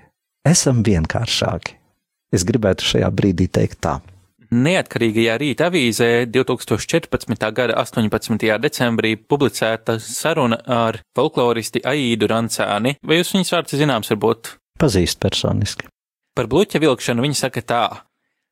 esam 0.48 0.84
vienkāršāki. 0.86 1.76
Es 2.30 2.46
gribētu 2.46 2.86
šajā 2.86 3.10
brīdī 3.10 3.50
teikt 3.50 3.80
tā. 3.82 3.98
Neatkarīgajā 4.50 5.36
rīta 5.38 5.68
avīzē 5.70 6.26
2014. 6.26 7.44
gada 7.54 7.76
18. 7.78 8.48
decembrī 8.58 9.12
publicēta 9.14 9.94
saruna 10.02 10.58
ar 10.66 10.98
folkloristi 11.14 11.84
Aīdu 11.86 12.26
Rancāni. 12.32 12.96
Vai 13.06 13.20
jūs 13.20 13.30
viņas 13.36 13.52
vārds 13.54 13.76
zināms 13.78 14.10
varbūt? 14.10 14.50
Pazīst 14.82 15.20
personiski. 15.22 15.86
Par 16.34 16.50
bluķa 16.50 16.80
vilkšanu 16.82 17.22
viņa 17.22 17.38
saka 17.44 17.62
tā. 17.62 17.84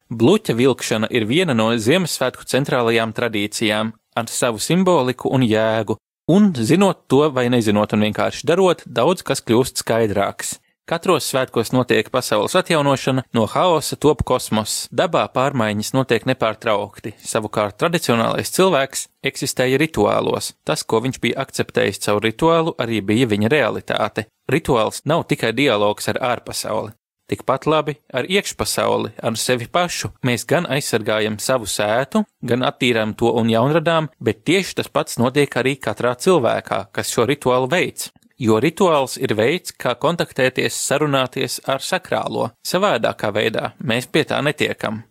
Bluķa 0.07 0.55
vilkšana 0.55 1.11
ir 1.11 1.27
viena 1.27 1.59
no 1.59 1.73
Ziemassvētku 1.75 2.47
centrālajām 2.47 3.11
tradīcijām 3.19 3.91
ar 4.15 4.31
savu 4.31 4.63
simboliku 4.63 5.35
un 5.35 5.43
jēgu, 5.43 5.99
un 6.31 6.53
zinot 6.55 7.09
to 7.11 7.25
vai 7.35 7.49
nezinot 7.51 7.99
un 7.99 8.07
vienkārši 8.07 8.47
darot, 8.47 8.87
daudz 8.87 9.27
kas 9.27 9.43
kļūst 9.43 9.83
skaidrāks. 9.83 10.61
Katros 10.88 11.27
svētkos 11.29 11.68
notiek 11.74 12.07
pasaules 12.09 12.55
atjaunošana, 12.57 13.27
no 13.37 13.42
haosa 13.53 13.96
top 14.01 14.22
kosmos, 14.24 14.87
dabā 14.88 15.27
pārmaiņas 15.35 15.90
notiek 15.92 16.24
nepārtraukti, 16.31 17.12
savukārt 17.20 17.77
tradicionālais 17.77 18.48
cilvēks 18.57 19.03
eksistēja 19.29 19.77
rituālos, 19.83 20.55
tas, 20.64 20.87
ko 20.88 21.03
viņš 21.05 21.20
bija 21.20 21.44
akceptējis 21.44 22.01
caur 22.07 22.24
rituālu, 22.24 22.72
arī 22.81 23.03
bija 23.05 23.29
viņa 23.29 23.53
realitāte. 23.53 24.24
Rituāls 24.48 25.05
nav 25.05 25.27
tikai 25.29 25.53
dialogs 25.53 26.09
ar 26.09 26.22
ārpasauli. 26.31 26.96
Tikpat 27.29 27.68
labi 27.68 27.98
ar 28.09 28.24
iekšpasauli, 28.24 29.12
ar 29.20 29.37
sevi 29.37 29.68
pašu. 29.68 30.14
Mēs 30.24 30.48
gan 30.48 30.64
aizsargājam 30.64 31.37
savu 31.37 31.68
sētu, 31.68 32.24
gan 32.40 32.64
attīrām 32.64 33.12
to 33.12 33.35
un 33.37 33.53
jaunradām, 33.53 34.09
bet 34.24 34.46
tieši 34.48 34.81
tas 34.81 34.88
pats 34.88 35.20
notiek 35.20 35.53
arī 35.61 35.77
katrā 35.77 36.16
cilvēkā, 36.16 36.87
kas 36.96 37.12
šo 37.12 37.29
rituālu 37.29 37.68
veids 37.68 38.09
jo 38.38 38.59
rituāls 38.62 39.18
ir 39.20 39.35
veids, 39.38 39.74
kā 39.74 39.94
kontaktēties, 40.01 40.79
sarunāties 40.88 41.61
ar 41.68 41.83
sakrālo. 41.85 42.51
Savādākā 42.66 43.33
veidā 43.35 43.72
mēs 43.85 44.09
pie 44.12 44.24
tā 44.29 44.40
netiekam. 44.44 45.03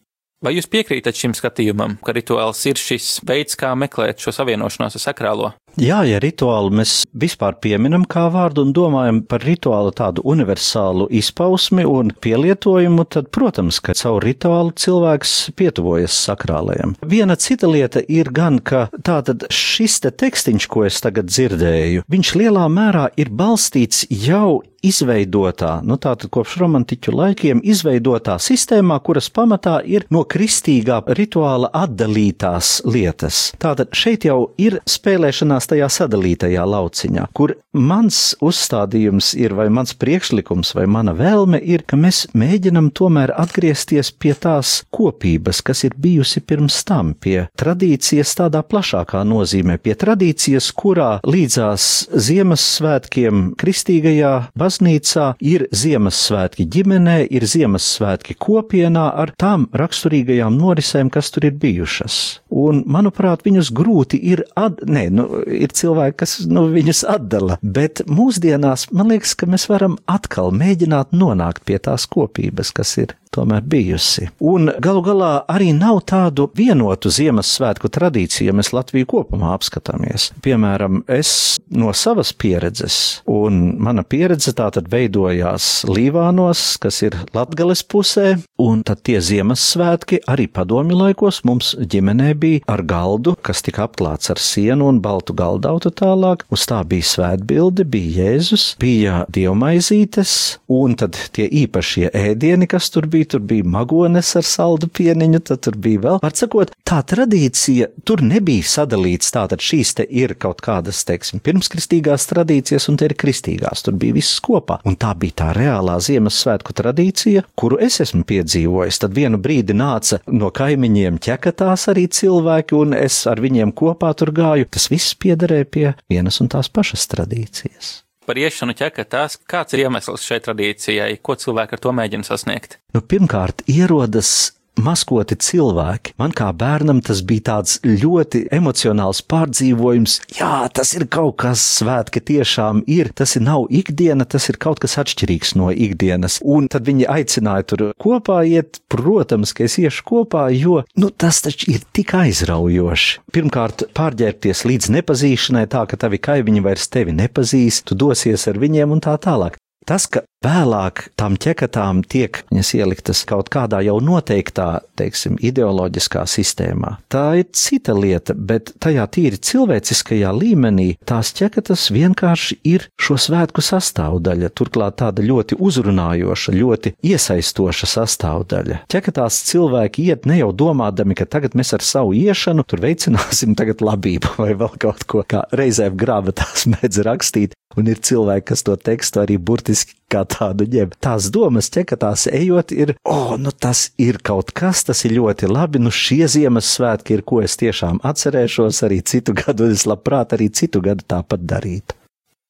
Vai 0.43 0.53
jūs 0.53 0.69
piekrītat 0.69 1.17
šim 1.17 1.33
skatījumam, 1.33 1.95
ka 2.05 2.13
rituāls 2.13 2.59
ir 2.69 2.77
šis 2.77 3.23
veids, 3.25 3.57
kā 3.57 3.71
meklēt 3.73 4.21
šo 4.21 4.35
savienošanos 4.35 4.99
ar 4.99 5.01
sakrālo? 5.01 5.53
Jā, 5.77 5.99
ja 6.09 6.17
rituālu 6.17 6.71
mēs 6.73 7.03
vispār 7.13 7.59
pieminam 7.61 8.01
kā 8.09 8.23
vārdu 8.33 8.63
un 8.65 8.71
domājam 8.73 9.19
par 9.29 9.43
rituālu 9.45 9.91
tādu 9.93 10.23
universālu 10.25 11.05
izpausmi 11.13 11.85
un 11.85 12.09
pielietojumu, 12.17 13.05
tad, 13.05 13.27
protams, 13.29 13.77
ka 13.85 13.93
caur 13.99 14.25
rituālu 14.25 14.73
cilvēks 14.73 15.35
pietuvojas 15.53 16.17
sakrālajam. 16.25 16.95
Viena 17.05 17.37
cita 17.37 17.69
lieta 17.69 18.01
ir 18.09 18.31
gan, 18.33 18.57
ka 18.57 18.87
tātad 19.05 19.45
šis 19.53 19.99
te 20.01 20.09
tekstiņš, 20.09 20.65
ko 20.65 20.87
es 20.89 20.97
tagad 21.05 21.29
dzirdēju, 21.29 22.07
viņš 22.09 22.33
lielā 22.41 22.65
mērā 22.73 23.11
ir 23.21 23.29
balstīts 23.29 24.07
jau 24.09 24.63
izveidotā, 24.85 25.79
nu 25.85 25.97
tātad 26.01 26.29
kopš 26.33 26.57
romantiķu 26.61 27.13
laikiem 27.15 27.61
izveidotā 27.65 28.37
sistēmā, 28.41 28.99
kuras 29.05 29.29
pamatā 29.33 29.79
ir 29.85 30.05
no 30.13 30.23
kristīgā 30.29 30.99
rituāla 31.17 31.71
atdalītās 31.75 32.81
lietas. 32.87 33.41
Tātad 33.61 33.93
šeit 33.97 34.27
jau 34.27 34.53
ir 34.61 34.79
spēlēšanās 34.87 35.66
tajā 35.69 35.89
sadalītajā 35.91 36.63
lauciņā, 36.67 37.27
kur 37.37 37.55
mans 37.77 38.35
uzstādījums 38.43 39.33
ir 39.37 39.55
vai 39.57 39.67
mans 39.73 39.93
priekšlikums 39.97 40.73
vai 40.77 40.87
mana 40.89 41.13
vēlme 41.17 41.59
ir, 41.61 41.83
ka 41.87 41.99
mēs 41.99 42.25
mēģinam 42.37 42.89
tomēr 42.95 43.33
atgriezties 43.37 44.11
pie 44.11 44.33
tās 44.37 44.81
kopības, 44.93 45.61
kas 45.65 45.83
ir 45.87 45.97
bijusi 45.97 46.41
pirms 46.41 46.79
tam, 46.87 47.13
pie 47.13 47.47
tradīcijas 47.59 48.33
tādā 48.39 48.63
plašākā 48.65 49.23
nozīmē, 49.27 49.77
pie 49.81 49.95
tradīcijas, 49.99 50.71
kurā 50.77 51.09
līdzās 51.27 52.07
Ziemassvētkiem 52.27 53.51
kristīgajā 53.59 54.33
baznīcā 54.57 55.27
ir 55.43 55.67
Ziemassvētki 55.75 56.67
ģimenē, 56.73 57.19
ir 57.29 57.45
Ziemassvētki 57.47 58.37
kopienā 58.41 59.07
ar 59.23 59.33
tām 59.39 59.67
raksturīgajām 59.77 60.57
norisēm, 60.57 61.11
kas 61.13 61.31
tur 61.33 61.49
ir 61.49 61.57
bijušas. 61.61 62.17
Un, 62.49 62.83
manuprāt, 62.89 63.43
viņus 63.45 63.71
grūti 63.75 64.19
ir, 64.31 64.43
ad... 64.57 64.81
nē, 64.87 65.07
nu, 65.13 65.27
ir 65.51 65.73
cilvēki, 65.75 66.17
kas 66.23 66.37
nu, 66.49 66.67
viņus 66.73 67.03
atdala. 67.09 67.59
Bet 67.61 68.03
mūsdienās 68.09 68.89
man 68.95 69.13
liekas, 69.13 69.35
ka 69.37 69.49
mēs 69.49 69.67
varam 69.71 69.97
atkal 70.09 70.53
mēģināt 70.55 71.15
nonākt 71.15 71.65
pie 71.67 71.79
tās 71.83 72.07
kopības, 72.11 72.73
kas 72.75 72.97
ir 73.03 73.15
tomēr 73.37 73.65
bijusi. 73.67 74.29
Un 74.39 74.71
galu 74.83 75.03
galā 75.05 75.31
arī 75.51 75.71
nav 75.75 76.01
tādu 76.09 76.47
vienotu 76.57 77.11
Ziemassvētku 77.13 77.91
tradīciju, 77.93 78.49
ja 78.49 78.55
mēs 78.55 78.73
Latviju 78.75 79.09
kopumā 79.11 79.53
apskatāmies. 79.55 80.31
Piemēram, 80.45 81.03
es 81.11 81.59
no 81.69 81.91
savas 81.97 82.33
pieredzes, 82.33 83.21
un 83.29 83.77
mana 83.83 84.05
pieredze 84.07 84.53
tātad 84.57 84.89
veidojās 84.91 85.85
Līvānos, 85.89 86.63
kas 86.81 87.01
ir 87.05 87.17
Latgales 87.35 87.83
pusē, 87.83 88.37
un 88.63 88.83
tad 88.87 89.03
tie 89.07 89.19
Ziemassvētki 89.23 90.23
arī 90.29 90.47
padomju 90.51 90.97
laikos 90.97 91.43
mums 91.47 91.73
ģimenē 91.77 92.33
bija 92.39 92.65
ar 92.71 92.83
galdu, 92.87 93.35
kas 93.41 93.63
tika 93.65 93.85
apklāts 93.87 94.31
ar 94.33 94.41
sienu 94.41 94.89
un 94.91 95.01
baltu 95.03 95.35
galdautu 95.37 95.91
tālāk. 95.93 96.45
Uz 96.53 96.65
tā 96.69 96.81
bija 96.87 97.05
svētbilde, 97.07 97.85
bija 97.87 98.27
Jēzus, 98.27 98.67
bija 98.81 99.23
dievmaizītes, 99.33 100.33
un 100.73 100.97
tad 100.99 101.17
tie 101.35 101.47
īpašie 101.63 102.11
ēdieni, 102.15 102.67
kas 102.69 102.89
tur 102.93 103.07
bija, 103.11 103.33
tur 103.35 103.43
bija 103.47 103.67
magones 103.67 104.33
ar 104.39 104.45
saldu 104.47 104.89
pieniņu, 104.89 105.43
tad 105.49 105.63
tur 105.67 105.77
bija 105.81 106.03
vēl. 106.07 106.19
Var 106.23 106.37
sakot, 106.37 106.73
tā 106.87 107.01
tradīcija 107.07 107.91
tur 108.07 108.23
nebija 108.25 108.65
sadalīts, 108.67 109.31
tātad 109.35 109.63
šīs 109.63 109.93
te 109.99 110.07
ir 110.07 110.35
kaut 110.39 110.61
kādas, 110.65 111.03
teiksim, 111.07 111.41
pirmskristīgās 111.45 112.27
tradīcijas, 112.31 112.89
un 112.91 112.99
te 112.99 113.09
ir 113.09 113.15
kristīgās, 113.19 113.83
tur 113.85 113.97
bija 113.99 114.17
viss 114.17 114.41
kopā. 114.43 114.79
Un 114.87 114.97
tā 114.99 115.13
bija 115.19 115.39
tā 115.43 115.49
reālā 115.57 115.97
Ziemassvētku 116.03 116.75
tradīcija, 116.77 117.43
kuru 117.59 117.79
es 117.83 117.99
esmu 118.03 118.23
piedzīvojis. 118.27 119.01
Tad 119.03 119.15
vienu 119.17 119.39
brīdi 119.41 119.75
nāca 119.77 120.21
no 120.31 120.51
kaimiņiem 120.55 121.19
ķekatās 121.23 121.87
arī 121.91 122.07
cilvēki, 122.13 122.77
un 122.77 122.95
es 122.97 123.19
ar 123.29 123.41
viņiem 123.43 123.73
kopā 123.77 124.13
tur 124.17 124.33
gāju. 124.35 124.67
Tas 124.73 124.89
viss 124.91 125.17
piederēja 125.27 125.71
pie 125.71 125.87
vienas 126.09 126.41
un 126.43 126.51
tās 126.55 126.71
pašas 126.71 127.07
tradīcijas 127.13 127.95
par 128.27 128.35
iešanu 128.35 128.75
ķekatās, 128.75 129.37
kāds 129.47 129.75
ir 129.75 129.85
iemesls 129.85 130.25
šai 130.27 130.41
tradīcijai, 130.43 131.13
ko 131.23 131.37
cilvēki 131.39 131.77
ar 131.77 131.83
to 131.85 131.93
mēģina 131.95 132.27
sasniegt? 132.27 132.75
Nu, 132.91 132.99
pirmkārt, 132.99 133.63
ierodas 133.71 134.56
maskoti 134.81 135.37
cilvēki. 135.41 136.15
Man 136.21 136.33
kā 136.35 136.49
bērnam 136.55 137.01
tas 137.05 137.21
bija 137.27 137.45
tāds 137.51 137.77
ļoti 137.85 138.45
emocionāls 138.53 139.23
pārdzīvojums. 139.29 140.19
Jā, 140.37 140.67
tas 140.73 140.93
ir 140.97 141.07
kaut 141.11 141.37
kas 141.43 141.63
svētki 141.79 142.21
tiešām 142.31 142.83
ir. 142.89 143.11
Tas 143.17 143.35
ir 143.37 143.45
nav 143.47 143.67
ikdiena, 143.73 144.25
tas 144.25 144.49
ir 144.51 144.59
kaut 144.61 144.81
kas 144.83 144.97
atšķirīgs 145.01 145.55
no 145.59 145.69
ikdienas. 145.73 146.39
Un 146.45 146.69
tad 146.71 146.87
viņi 146.87 147.07
aicināja 147.11 147.67
tur 147.71 147.85
kopā 148.01 148.43
iet. 148.47 148.81
Protams, 148.91 149.53
ka 149.55 149.65
es 149.67 149.77
iešu 149.81 150.05
kopā, 150.07 150.47
jo 150.55 150.81
nu, 150.97 151.11
tas 151.11 151.41
taču 151.45 151.71
ir 151.73 151.83
tik 151.95 152.13
aizraujoši. 152.17 153.21
Pirmkārt, 153.35 153.87
pārģērbties 153.97 154.63
līdz 154.69 154.91
nepazīšanai, 154.97 155.67
tā 155.71 155.83
ka 155.89 155.99
tavi 155.99 156.21
kaimiņi 156.23 156.63
vairs 156.65 156.89
tevi 156.93 157.15
nepazīst, 157.17 157.89
tu 157.89 157.97
dosies 157.99 158.47
ar 158.49 158.59
viņiem 158.61 158.95
un 158.95 159.03
tā 159.03 159.17
tālāk. 159.21 159.59
Tas, 159.87 160.03
ka 160.11 160.25
vēlāk 160.43 161.05
tam 161.15 161.37
ķekatām 161.39 162.01
tiek 162.11 162.41
ieliktas 162.51 163.21
kaut 163.27 163.47
kādā 163.53 163.79
jau 163.85 163.97
noteiktā, 164.03 164.81
teiksim, 164.99 165.37
ideoloģiskā 165.39 166.25
sistēmā, 166.27 166.97
tā 167.07 167.39
ir 167.39 167.47
cita 167.55 167.95
lieta, 167.95 168.35
bet 168.35 168.73
tajā 168.83 169.05
tīri 169.15 169.39
cilvēciskajā 169.39 170.33
līmenī 170.35 170.89
tās 171.07 171.31
ķekatas 171.37 171.87
vienkārši 171.95 172.59
ir 172.67 172.89
šo 172.99 173.15
svētku 173.15 173.63
sastāvdaļa, 173.63 174.51
turklāt 174.51 174.99
tāda 174.99 175.23
ļoti 175.23 175.55
uzrunājoša, 175.63 176.55
ļoti 176.59 176.93
iesaistoša 177.07 177.89
sastāvdaļa. 177.93 178.81
Ķekatās 178.91 179.39
cilvēki 179.47 180.09
iet 180.11 180.27
ne 180.27 180.41
jau 180.41 180.51
domādami, 180.51 181.15
ka 181.15 181.29
tagad 181.37 181.55
mēs 181.55 181.71
ar 181.77 181.85
savu 181.85 182.11
iešanu 182.17 182.67
tur 182.67 182.83
veicināsim 182.83 183.55
tagad 183.55 183.81
labību 183.87 184.35
vai 184.41 184.51
vēl 184.59 184.75
kaut 184.83 185.07
ko, 185.07 185.23
kā 185.23 185.45
reizēm 185.55 185.95
grāmatās 185.95 186.67
mēdz 186.75 187.05
rakstīt, 187.07 187.55
un 187.77 187.91
ir 187.91 188.01
cilvēki, 188.03 188.47
kas 188.51 188.65
to 188.67 188.75
tekstu 188.75 189.21
arī 189.23 189.37
burtiski 189.37 189.95
kā 190.11 190.23
tādu 190.29 190.67
ņem. 190.69 190.95
Tās 191.03 191.29
domas 191.33 191.69
ķekatās 191.73 192.27
ejot 192.31 192.73
ir, 192.75 192.95
oh, 193.07 193.35
nu 193.39 193.53
tas 193.53 193.91
ir 194.01 194.19
kaut 194.23 194.53
kas, 194.57 194.83
tas 194.87 195.03
ir 195.07 195.17
ļoti 195.19 195.49
labi, 195.51 195.81
nu 195.83 195.93
šie 195.93 196.25
Ziemassvētki 196.31 197.17
ir, 197.17 197.23
ko 197.27 197.43
es 197.45 197.57
tiešām 197.61 198.01
atcerēšos 198.07 198.83
arī 198.87 199.01
citu 199.05 199.35
gadu, 199.37 199.67
un 199.67 199.77
es 199.77 199.87
labprāt 199.89 200.35
arī 200.37 200.49
citu 200.49 200.83
gadu 200.83 201.05
tāpat 201.07 201.45
darītu. 201.47 201.97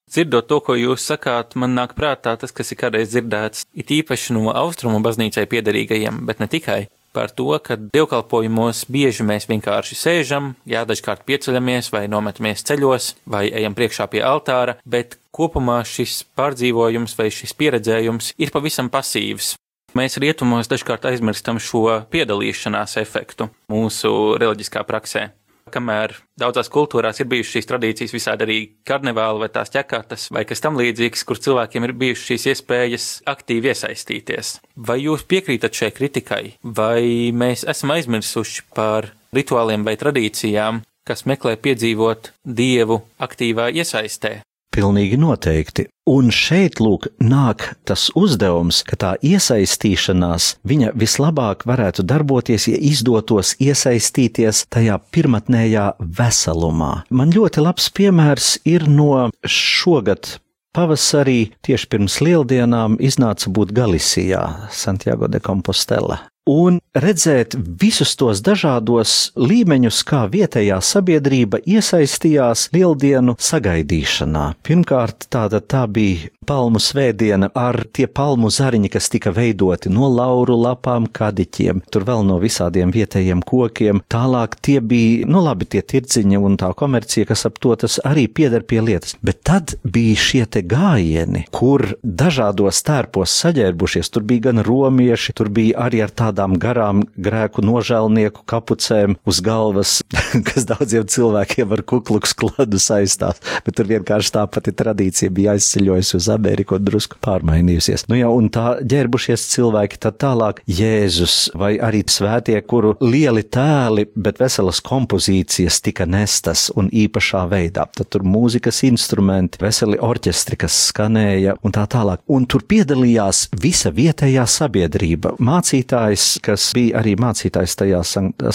Dzirdot 0.07 0.45
to, 0.47 0.61
ko 0.63 0.75
jūs 0.79 1.03
sakāt, 1.03 1.57
man 1.59 1.73
nāk 1.75 1.91
prātā 1.97 2.37
tas, 2.39 2.53
kas 2.55 2.71
ir 2.71 2.79
kādreiz 2.79 3.09
dzirdēts, 3.11 3.65
it 3.75 3.91
īpaši 3.91 4.37
no 4.37 4.53
austrumu 4.55 5.01
baznīcai 5.03 5.43
piederīgajiem, 5.51 6.21
bet 6.29 6.39
ne 6.39 6.47
tikai 6.47 6.85
par 7.17 7.33
to, 7.33 7.49
ka 7.65 7.79
dievkalpojumos 7.81 8.83
bieži 8.93 9.25
mēs 9.25 9.47
vienkārši 9.49 9.97
sēžam, 9.97 10.51
jā, 10.69 10.83
dažkārt 10.85 11.25
pieceļamies 11.25 11.89
vai 11.95 12.03
nometamies 12.11 12.61
ceļos 12.69 13.15
vai 13.25 13.47
ejam 13.49 13.73
priekšā 13.77 14.05
pie 14.11 14.21
altāra, 14.21 14.77
bet 14.85 15.17
kopumā 15.33 15.79
šis 15.81 16.21
pārdzīvojums 16.37 17.17
vai 17.17 17.31
šis 17.33 17.55
pieredzējums 17.57 18.35
ir 18.37 18.53
pavisam 18.53 18.91
pasīvs. 18.93 19.55
Mēs 19.97 20.19
rietumos 20.21 20.69
dažkārt 20.69 21.07
aizmirstam 21.09 21.57
šo 21.63 22.03
piedalīšanās 22.13 22.99
efektu 23.01 23.49
mūsu 23.73 24.13
reliģiskā 24.37 24.85
praksē 24.85 25.29
kamēr 25.73 26.15
daudzās 26.39 26.69
kultūrās 26.73 27.21
ir 27.21 27.29
bijušas 27.31 27.57
šīs 27.57 27.69
tradīcijas, 27.69 28.15
visādi 28.15 28.45
arī 28.47 28.57
karnevāli 28.87 29.43
vai 29.43 29.49
tās 29.53 29.71
ķekātas 29.73 30.29
vai 30.35 30.43
kas 30.47 30.63
tam 30.63 30.79
līdzīgs, 30.79 31.25
kur 31.27 31.41
cilvēkiem 31.43 31.87
ir 31.87 31.95
bijušas 32.01 32.25
šīs 32.31 32.47
iespējas 32.53 33.07
aktīvi 33.33 33.73
iesaistīties. 33.73 34.57
Vai 34.89 34.99
jūs 35.03 35.27
piekrītat 35.29 35.79
šai 35.81 35.93
kritikai, 35.95 36.43
vai 36.63 37.31
mēs 37.35 37.67
esam 37.67 37.95
aizmirsuši 37.95 38.67
par 38.77 39.11
rituāliem 39.35 39.85
vai 39.87 39.97
tradīcijām, 39.99 40.83
kas 41.07 41.25
meklē 41.29 41.55
piedzīvot 41.61 42.33
dievu 42.43 43.01
aktīvā 43.23 43.71
iesaistē? 43.75 44.39
Pilnīgi 44.77 45.17
noteikti. 45.17 45.87
Un 46.07 46.29
šeit, 46.31 46.77
lūk, 46.77 47.07
nāk 47.17 47.63
tas 47.89 48.07
uzdevums, 48.15 48.83
ka 48.85 48.99
tā 49.01 49.09
iesaistīšanās 49.25 50.51
viņa 50.69 50.93
vislabāk 50.93 51.65
varētu 51.67 52.05
darboties, 52.07 52.69
ja 52.69 52.77
izdotos 52.77 53.55
iesaistīties 53.57 54.67
tajā 54.69 54.99
pirmatnējā 55.11 55.89
veselumā. 56.19 56.93
Man 57.09 57.33
ļoti 57.33 57.65
labs 57.65 57.89
piemērs 57.97 58.53
ir 58.69 58.85
no 58.85 59.27
šogad 59.43 60.37
pavasarī, 60.77 61.51
tieši 61.65 61.89
pirms 61.89 62.21
lieldienām, 62.21 63.01
iznāca 63.01 63.49
būt 63.49 63.73
Galisijā, 63.73 64.69
Santiago 64.69 65.27
de 65.31 65.41
Compostela 65.41 66.21
un 66.47 66.79
redzēt 66.95 67.57
visus 67.81 68.15
tos 68.17 68.41
dažādos 68.45 69.33
līmeņus, 69.37 70.01
kā 70.07 70.23
vietējā 70.31 70.79
sabiedrība 70.81 71.59
iesaistījās 71.67 72.69
lieldienu 72.73 73.35
sagaidīšanā. 73.37 74.47
Pirmkārt, 74.65 75.27
tāda 75.33 75.61
tā 75.61 75.83
bija 75.91 76.31
palmu 76.47 76.79
svētdiena 76.79 77.49
ar 77.59 77.81
tie 77.91 78.07
palmu 78.07 78.47
zariņi, 78.53 78.89
kas 78.93 79.09
tika 79.11 79.33
veidoti 79.35 79.91
no 79.91 80.07
lauru 80.07 80.55
lapām, 80.61 81.09
kadiķiem, 81.11 81.83
tur 81.91 82.07
vēl 82.07 82.23
no 82.29 82.37
visādiem 82.39 82.93
vietējiem 82.95 83.43
kokiem. 83.43 83.99
Tālāk 84.07 84.55
tie 84.63 84.79
bija, 84.79 85.27
nu 85.27 85.43
labi, 85.43 85.67
tie 85.67 85.83
tirdziņi 85.83 86.39
un 86.39 86.55
tā 86.59 86.71
komercija, 86.77 87.27
kas 87.27 87.43
ap 87.49 87.59
to 87.59 87.75
tas 87.75 87.99
arī 88.07 88.27
pieder 88.31 88.63
pie 88.63 88.79
lietas. 88.79 89.17
Bet 89.19 89.43
tad 89.47 89.75
bija 89.83 90.15
šie 90.23 90.45
te 90.47 90.63
gājieni, 90.63 91.43
kur 91.51 91.83
dažādos 92.01 92.79
tērpos 92.87 93.35
saģērbušies, 93.43 94.13
tur 94.15 94.23
bija 94.27 94.47
gan 94.47 94.63
romieši, 94.63 95.35
tur 95.35 95.51
bija 95.51 95.83
arī 95.89 96.05
ar 96.07 96.15
tādu 96.15 96.36
tādām 96.37 96.57
garām 96.61 97.01
grēku 97.17 97.63
nožēlnieku 97.65 98.45
kapucēm 98.45 99.17
uz 99.25 99.41
galvas, 99.41 100.01
kas 100.47 100.67
daudziem 100.69 101.07
cilvēkiem 101.09 101.73
ar 101.73 101.83
kukluks 101.87 102.35
kladu 102.37 102.79
saistās, 102.79 103.41
bet 103.65 103.77
tur 103.77 103.89
vienkārši 103.89 104.33
tā 104.35 104.45
pati 104.51 104.73
tradīcija 104.77 105.33
bija 105.33 105.55
aizceļojusi 105.57 106.17
uz 106.19 106.29
Ameriku 106.29 106.77
un 106.77 106.85
drusku 106.85 107.17
pārmainījusies. 107.23 108.05
Nu 108.11 108.19
jau, 108.19 108.35
un 108.37 108.51
tā 108.53 108.77
ģērbušies 108.85 109.47
cilvēki 109.55 110.01
tad 110.03 110.19
tālāk 110.21 110.61
Jēzus 110.69 111.37
vai 111.57 111.75
arī 111.81 112.03
svētie, 112.07 112.59
kuru 112.61 112.93
lieli 113.01 113.43
tēli, 113.43 114.07
bet 114.15 114.41
veselas 114.41 114.81
kompozīcijas 114.85 115.81
tika 115.85 116.05
nestas 116.05 116.67
un 116.77 116.91
īpašā 116.93 117.43
veidā. 117.49 117.87
Tad 117.97 118.11
tur 118.13 118.25
mūzikas 118.27 118.83
instrumenti, 118.87 119.61
veseli 119.63 119.97
orķestri, 120.03 120.59
kas 120.61 120.77
skanēja 120.91 121.57
un 121.65 121.75
tā 121.75 121.87
tālāk. 121.89 122.21
Un 122.31 122.45
tur 122.49 122.63
piedalījās 122.69 123.47
visa 123.57 123.91
vietējā 123.95 124.45
sabiedrība, 124.51 125.35
mācītājs, 125.43 126.26
kas 126.43 126.69
bija 126.75 127.01
arī 127.01 127.15
mācītājs 127.19 127.77
tajā 127.79 128.01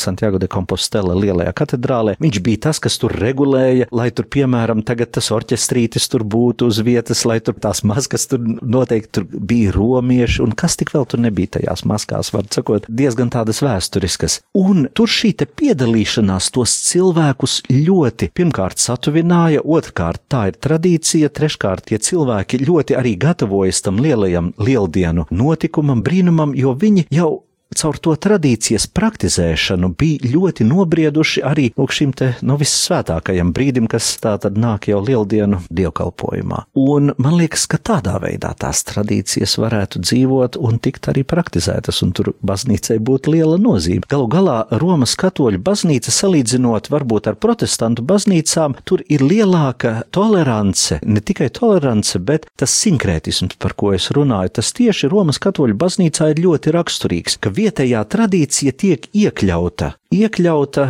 Santiago 0.01 0.41
de 0.43 0.49
Compostela 0.53 1.17
lielajā 1.19 1.53
katedrālē. 1.57 2.17
Viņš 2.23 2.41
bija 2.45 2.63
tas, 2.69 2.81
kas 2.83 2.99
tur 3.01 3.15
regulēja, 3.19 3.89
lai 3.95 4.11
tur, 4.15 4.29
piemēram, 4.33 4.85
tagad 4.87 5.13
tas 5.17 5.31
orķestrītis 5.35 6.09
tur 6.13 6.25
būtu 6.29 6.69
uz 6.71 6.81
vietas, 6.85 7.25
lai 7.29 7.39
tur 7.45 7.57
tās 7.63 7.83
maskas 7.89 8.29
tur 8.31 8.43
noteikti 8.43 9.13
tur 9.19 9.27
bija 9.33 9.73
romieši, 9.75 10.43
un 10.45 10.55
kas 10.59 10.79
tik 10.81 10.93
vēl 10.95 11.07
tur 11.09 11.23
nebija 11.25 11.59
tajās 11.59 11.85
maskās, 11.89 12.33
var 12.35 12.49
sakot, 12.53 12.89
diezgan 12.89 13.33
tādas 13.33 13.63
vēsturiskas. 13.65 14.41
Un 14.59 14.87
tur 14.95 15.11
šī 15.11 15.33
te 15.41 15.49
piedalīšanās 15.49 16.51
tos 16.55 16.75
cilvēkus 16.89 17.61
ļoti 17.71 18.31
pirmkārt 18.37 18.83
satuvināja, 18.83 19.63
otrkārt 19.65 20.25
tā 20.33 20.47
ir 20.51 20.59
tradīcija, 20.63 21.33
treškārt 21.33 21.89
tie 21.91 22.01
cilvēki 22.03 22.63
ļoti 22.67 22.99
arī 22.99 23.15
gatavojas 23.21 23.83
tam 23.85 24.01
lielajam 24.03 24.53
lieldienu 24.61 25.27
notikumam, 25.31 26.03
brīnumam, 26.05 26.55
jo 26.59 26.75
viņi 26.79 27.07
jau 27.13 27.33
caur 27.79 27.99
to 28.03 28.15
tradīcijas 28.17 28.87
praktizēšanu 28.93 29.93
bija 29.99 30.33
ļoti 30.35 30.67
nobrieduši 30.69 31.45
arī 31.47 31.69
lūk 31.79 31.95
šim 31.95 32.13
te 32.17 32.33
no 32.43 32.57
vissvētākajam 32.61 33.53
brīdim, 33.57 33.89
kas 33.91 34.15
tā 34.23 34.35
tad 34.43 34.59
nāk 34.61 34.89
jau 34.91 35.01
lieldienu 35.05 35.63
dievkalpojumā. 35.73 36.65
Un 36.79 37.13
man 37.19 37.37
liekas, 37.39 37.67
ka 37.71 37.81
tādā 37.81 38.19
veidā 38.23 38.53
tās 38.59 38.85
tradīcijas 38.89 39.57
varētu 39.61 40.03
dzīvot 40.05 40.59
un 40.61 40.79
tikt 40.83 41.09
arī 41.13 41.25
praktizētas, 41.29 42.03
un 42.05 42.13
tur 42.17 42.33
baznīcai 42.45 42.99
būtu 43.03 43.35
liela 43.37 43.59
nozīme. 43.61 44.07
Galu 44.11 44.29
galā 44.33 44.59
Romas 44.83 45.15
katoļu 45.21 45.63
baznīca 45.65 46.13
salīdzinot 46.15 46.91
varbūt 46.93 47.31
ar 47.31 47.39
protestantu 47.41 48.05
baznīcām, 48.07 48.77
tur 48.89 49.05
ir 49.09 49.25
lielāka 49.25 50.03
tolerance, 50.15 51.01
ne 51.03 51.23
tikai 51.25 51.51
tolerance, 51.55 52.19
bet 52.19 52.49
tas 52.59 52.75
sinkrētisms, 52.83 53.59
par 53.63 53.77
ko 53.79 53.93
es 53.97 54.11
runāju, 54.15 54.55
tas 54.59 54.73
tieši 54.77 55.11
Romas 55.13 55.41
katoļu 55.43 55.77
baznīcā 55.79 56.33
ir 56.33 56.43
ļoti 56.47 56.75
raksturīgs, 56.77 57.39
ka 57.43 57.53
vietējā 57.63 58.03
tradīcija 58.15 58.75
tiek 58.85 59.09
iekļauta, 59.15 59.95
iekļauta 60.15 60.87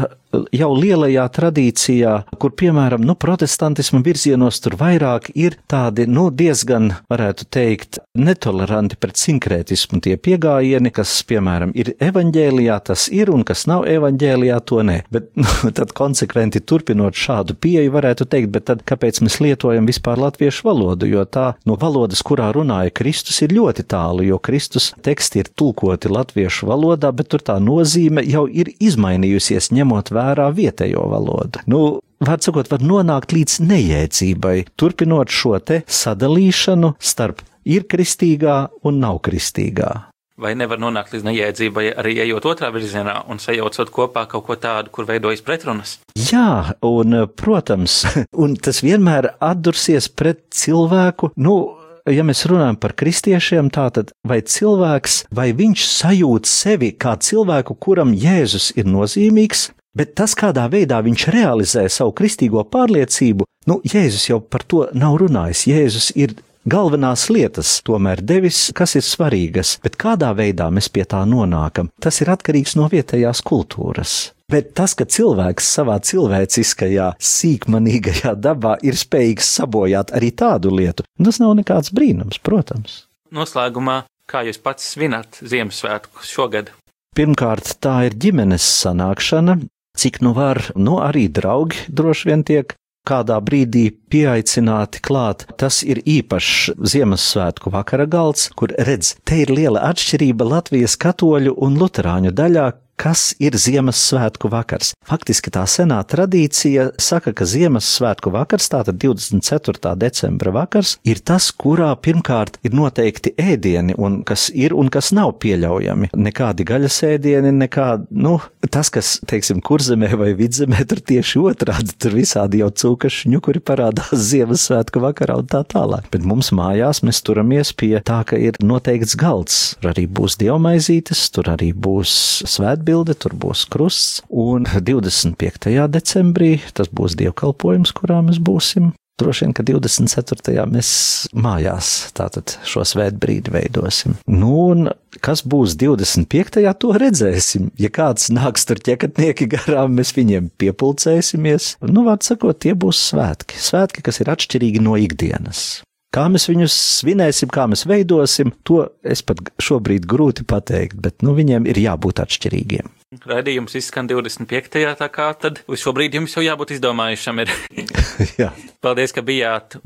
jau 0.53 0.71
lielajā 0.77 1.25
tradīcijā, 1.37 2.15
kur, 2.41 2.55
piemēram, 2.59 3.05
nu, 3.05 3.15
protestantismu 3.19 4.03
virzienos 4.05 4.61
tur 4.65 4.77
vairāk 4.81 5.31
ir 5.39 5.59
tādi, 5.71 6.07
nu, 6.11 6.29
diezgan, 6.35 6.93
varētu 7.13 7.47
teikt, 7.53 8.01
netoleranti 8.19 8.99
pret 9.01 9.21
sinkrētismu 9.21 10.01
tie 10.05 10.17
piegājieni, 10.21 10.93
kas, 10.95 11.15
piemēram, 11.29 11.75
ir 11.79 11.93
evaņģēlijā, 12.03 12.79
tas 12.89 13.09
ir, 13.13 13.33
un 13.33 13.45
kas 13.49 13.67
nav 13.71 13.87
evaņģēlijā, 13.91 14.59
to 14.69 14.83
nē. 14.87 14.99
Bet, 15.13 15.31
nu, 15.43 15.73
tad 15.75 15.95
konsekventi 15.97 16.63
turpinot 16.65 17.19
šādu 17.19 17.57
pieeju, 17.59 17.93
varētu 17.95 18.29
teikt, 18.33 18.53
bet 18.55 18.69
tad 18.71 18.85
kāpēc 18.89 19.23
mēs 19.25 19.41
lietojam 19.45 19.89
vispār 19.89 20.21
latviešu 20.23 20.69
valodu, 20.71 21.09
jo 21.11 21.27
tā 21.29 21.53
no 21.69 21.77
valodas, 21.81 22.25
kurā 22.25 22.51
runāja 22.57 22.95
Kristus, 22.95 23.43
ir 23.45 23.55
ļoti 23.57 23.87
tālu, 23.93 24.25
jo 24.27 24.41
Kristus 24.43 24.93
teksti 25.05 25.43
ir 25.43 25.53
tulkoti 25.59 26.11
latviešu 26.13 26.69
valodā, 26.71 27.13
bet 27.15 27.31
tur 27.33 27.45
tā 27.45 27.59
nozīme 27.63 28.25
jau 28.27 28.47
ir 28.49 28.73
izmainījusies, 28.83 29.71
ņemot 29.75 30.13
vērā 30.13 30.22
vērā 30.23 30.49
vietējo 30.55 31.05
valodu. 31.11 31.67
Nu, 31.67 31.83
Vārds 32.23 32.47
sakot, 32.47 32.69
var 32.71 32.83
nonākt 32.87 33.33
līdz 33.35 33.57
nejēdzībai, 33.67 34.55
turpinot 34.79 35.33
šo 35.35 35.57
te 35.59 35.81
sadalīšanu 35.91 36.93
starp 37.03 37.43
ir 37.67 37.89
kristīgā 37.91 38.59
un 38.87 39.01
nav 39.03 39.19
kristīgā. 39.27 39.91
Vai 40.39 40.55
nevar 40.59 40.79
nonākt 40.79 41.17
līdz 41.17 41.27
nejēdzībai 41.27 41.85
arī 41.99 42.15
ejot 42.23 42.47
otrā 42.53 42.71
virzienā 42.75 43.19
un 43.31 43.43
sajaucot 43.43 43.91
kopā 43.91 44.25
kaut 44.31 44.47
ko 44.47 44.57
tādu, 44.59 44.95
kur 44.95 45.07
veidojas 45.11 45.43
pretrunas? 45.43 45.99
Jā, 46.15 46.73
un, 46.87 47.25
protams, 47.37 48.01
un 48.45 48.55
tas 48.55 48.85
vienmēr 48.87 49.33
atdursies 49.43 50.07
pret 50.15 50.47
cilvēku, 50.55 51.35
nu, 51.43 51.59
ja 52.07 52.23
mēs 52.27 52.47
runājam 52.51 52.79
par 52.79 52.95
kristiešiem, 53.03 53.75
tātad 53.75 54.15
vai 54.23 54.41
cilvēks, 54.47 55.25
vai 55.35 55.51
viņš 55.59 55.91
sajūt 55.91 56.51
sevi 56.51 56.95
kā 56.95 57.19
cilvēku, 57.19 57.77
kuram 57.83 58.15
Jēzus 58.15 58.73
ir 58.79 58.87
nozīmīgs, 58.87 59.73
Bet 59.93 60.15
tas, 60.17 60.33
kādā 60.33 60.65
veidā 60.73 61.03
viņš 61.05 61.27
realizē 61.35 61.83
savu 61.93 62.15
kristīgo 62.17 62.63
pārliecību, 62.65 63.45
nu, 63.69 63.81
Jēzus 63.85 64.31
jau 64.31 64.39
par 64.41 64.65
to 64.65 64.87
nav 64.97 65.19
runājis. 65.21 65.67
Jēzus 65.69 66.07
ir 66.17 66.33
galvenās 66.65 67.27
lietas 67.29 67.75
tomēr 67.85 68.23
devis, 68.25 68.71
kas 68.73 68.97
ir 68.97 69.05
svarīgas, 69.05 69.75
bet 69.85 69.99
kādā 70.01 70.31
veidā 70.39 70.71
mēs 70.73 70.89
pie 70.89 71.05
tā 71.05 71.21
nonākam, 71.29 71.91
tas 72.01 72.23
ir 72.25 72.33
atkarīgs 72.33 72.77
no 72.81 72.89
vietējās 72.93 73.43
kultūras. 73.45 74.15
Bet 74.53 74.73
tas, 74.77 74.97
ka 74.97 75.05
cilvēks 75.09 75.69
savā 75.77 75.99
cilvēciskajā, 76.05 77.13
sīkmanīgajā 77.21 78.33
dabā 78.49 78.79
ir 78.85 78.97
spējīgs 79.01 79.49
sabojāt 79.59 80.13
arī 80.17 80.33
tādu 80.33 80.73
lietu, 80.77 81.05
tas 81.21 81.41
nav 81.41 81.57
nekāds 81.61 81.93
brīnums, 81.93 82.41
protams. 82.41 83.03
Noslēgumā, 83.33 84.03
kā 84.29 84.45
jūs 84.49 84.61
pats 84.61 84.93
svinat 84.93 85.41
Ziemassvētkus 85.41 86.33
šogad? 86.33 86.73
Pirmkārt, 87.17 87.75
tā 87.85 88.07
ir 88.09 88.15
ģimenes 88.17 88.65
sanākšana, 88.65 89.59
cik 89.99 90.23
nu 90.25 90.33
var, 90.37 90.63
nu 90.77 91.01
arī 91.03 91.29
draugi 91.29 91.89
droši 91.89 92.31
vien 92.31 92.47
tiek 92.47 92.77
kādā 93.09 93.39
brīdī 93.43 93.89
pieaicināti 94.13 95.03
klāt. 95.03 95.45
Tas 95.59 95.81
ir 95.83 96.03
īpašs 96.07 96.77
Ziemassvētku 96.93 97.73
vakara 97.75 98.07
galds, 98.07 98.49
kur 98.55 98.75
redz, 98.79 99.17
te 99.27 99.43
ir 99.43 99.51
liela 99.51 99.83
atšķirība 99.91 100.47
Latvijas 100.47 100.95
katoļu 101.03 101.57
un 101.67 101.79
luterāņu 101.81 102.35
daļā, 102.39 102.69
kas 103.03 103.33
ir 103.43 103.57
Ziemassvētku 103.59 104.51
vakars. 104.53 104.93
Faktiski 105.09 105.51
tā 105.53 105.65
senā 105.71 105.99
tradīcija 106.07 106.93
saka, 107.03 107.33
ka 107.35 107.47
Ziemassvētku 107.49 108.33
vakars, 108.35 108.69
tātad 108.73 108.99
24. 109.03 109.95
decembra 109.99 110.53
vakars, 110.55 110.97
ir 111.09 111.23
tas, 111.25 111.51
kurā 111.51 111.91
pirmkārt 111.99 112.61
ir 112.63 112.77
noteikti 112.77 113.35
ēdieni, 113.41 113.97
un 113.99 114.21
kas 114.29 114.49
ir 114.55 114.77
un 114.79 114.91
kas 114.93 115.11
nav 115.17 115.35
pieļaujami. 115.43 116.13
Nekādi 116.15 116.67
gaļas 116.69 117.01
ēdieni, 117.09 117.53
nekādi, 117.65 118.07
nu, 118.23 118.37
tas, 118.71 118.93
kas, 118.95 119.17
teiksim, 119.29 119.63
kurzemē 119.65 120.13
vai 120.19 120.31
vidzemē, 120.39 120.85
tur 120.89 121.03
tieši 121.13 121.43
otrādi, 121.43 121.97
tur 121.99 122.17
visādi 122.19 122.63
jau 122.63 122.71
cūkaši 122.85 123.33
ņukuri 123.35 123.65
parādās 123.67 124.15
Ziemassvētku 124.31 125.03
vakarā 125.03 125.41
un 125.43 125.51
tā 125.51 125.65
tālāk. 125.67 126.07
Bet 126.15 126.27
mums 126.29 126.53
mājās 126.55 127.03
mēs 127.03 127.23
turamies 127.27 127.75
pie 127.75 127.97
tā, 128.07 128.23
ka 128.29 128.39
ir 128.39 128.61
noteikts 128.63 129.19
galds. 129.19 129.61
Tur 129.83 129.93
arī 129.93 130.07
būs 130.07 130.39
dievmaizītes, 130.41 131.27
tur 131.35 131.51
arī 131.57 131.73
būs 131.75 132.15
svētbildi 132.47 132.82
atbilde, 132.83 133.15
tur 133.15 133.37
būs 133.39 133.69
krusts, 133.71 134.23
un 134.29 134.67
25. 134.91 135.71
decembrī 135.93 136.57
tas 136.75 136.91
būs 136.91 137.15
dievkalpojums, 137.21 137.95
kurā 137.95 138.19
mēs 138.27 138.43
būsim. 138.43 138.91
Droši 139.21 139.45
vien, 139.45 139.53
ka 139.55 139.63
24. 139.63 140.65
mēs 140.73 140.89
mājās 141.37 141.91
tātad 142.17 142.57
šo 142.67 142.83
svētbrīdi 142.89 143.53
veidosim. 143.55 144.17
Nu, 144.27 144.55
un 144.73 144.89
kas 145.23 145.45
būs 145.45 145.77
25. 145.79 146.65
to 146.81 146.91
redzēsim. 146.97 147.69
Ja 147.79 147.93
kāds 147.93 148.33
nāks 148.33 148.67
tur 148.67 148.81
ķekatnieki 148.83 149.51
garām, 149.53 149.95
mēs 150.01 150.15
viņiem 150.17 150.49
piepulcēsimies. 150.59 151.77
Nu, 151.85 152.07
vārds 152.09 152.33
sakot, 152.33 152.59
tie 152.65 152.73
būs 152.75 153.05
svētki. 153.13 153.61
Svētki, 153.63 154.03
kas 154.09 154.25
ir 154.25 154.33
atšķirīgi 154.33 154.83
no 154.83 154.97
ikdienas. 154.99 155.83
Kā 156.13 156.27
mēs 156.29 156.45
viņus 156.51 156.75
svinēsim, 157.01 157.49
kā 157.49 157.63
mēs 157.73 157.87
veidosim, 157.89 158.51
to 158.69 158.83
es 159.01 159.23
pat 159.25 159.39
šobrīd 159.65 160.05
grūti 160.05 160.45
pateikt, 160.45 160.99
bet 161.01 161.25
nu, 161.25 161.33
viņiem 161.39 161.65
ir 161.73 161.81
jābūt 161.81 162.21
atšķirīgiem. 162.27 162.91
Raidījums 163.29 163.79
izskan 163.81 164.11
25. 164.11 164.77
tā 165.01 165.09
kā 165.13 165.31
tad 165.41 165.63
uz 165.65 165.81
šo 165.81 165.95
brīdi 165.97 166.21
jums 166.21 166.37
jau 166.37 166.45
jābūt 166.45 166.77
izdomājušam. 166.77 167.41
Jā. 168.41 168.53
Paldies, 168.85 169.17
ka 169.17 169.25
bijāt. 169.25 169.81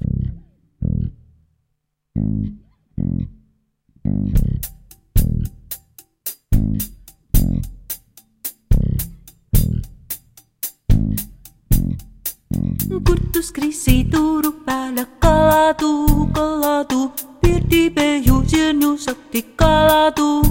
Kur 13.07 13.19
tu 13.33 13.43
skrisi 13.43 14.05
turu 14.11 14.53
päällä 14.53 15.07
kalatu, 15.19 16.07
kalatu, 16.33 17.13
pirti 17.41 17.91
peju 17.91 18.43
sirnju 18.47 18.97
sakti 18.99 19.43
kalatu. 19.57 20.43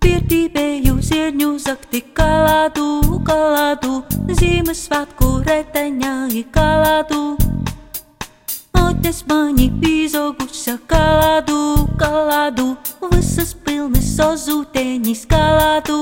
Pirti 0.00 0.48
peju 0.48 1.02
sirnju 1.02 1.58
sakti 1.58 2.00
kalatu, 2.00 3.02
kalatu, 3.22 4.04
Ziemassvētku 4.28 5.42
reteņai 5.46 6.44
kalatu. 6.52 7.36
Otes 8.78 9.24
mani 9.28 9.70
pīzoguša 9.80 10.78
kalatu, 10.86 11.88
kalatu, 11.98 12.76
visas 13.10 13.54
pilnas 13.64 14.14
ozūteņas 14.20 15.26
kalatu. 15.26 15.98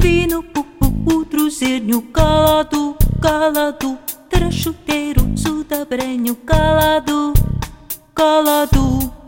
Vīnu 0.00 0.42
pupu 0.54 0.69
Utruzínio 1.06 2.02
calado, 2.12 2.96
calado 3.20 3.98
Trachuteiro, 4.28 5.22
sudabrenho 5.36 6.34
calado, 6.36 7.32
calado. 8.14 9.19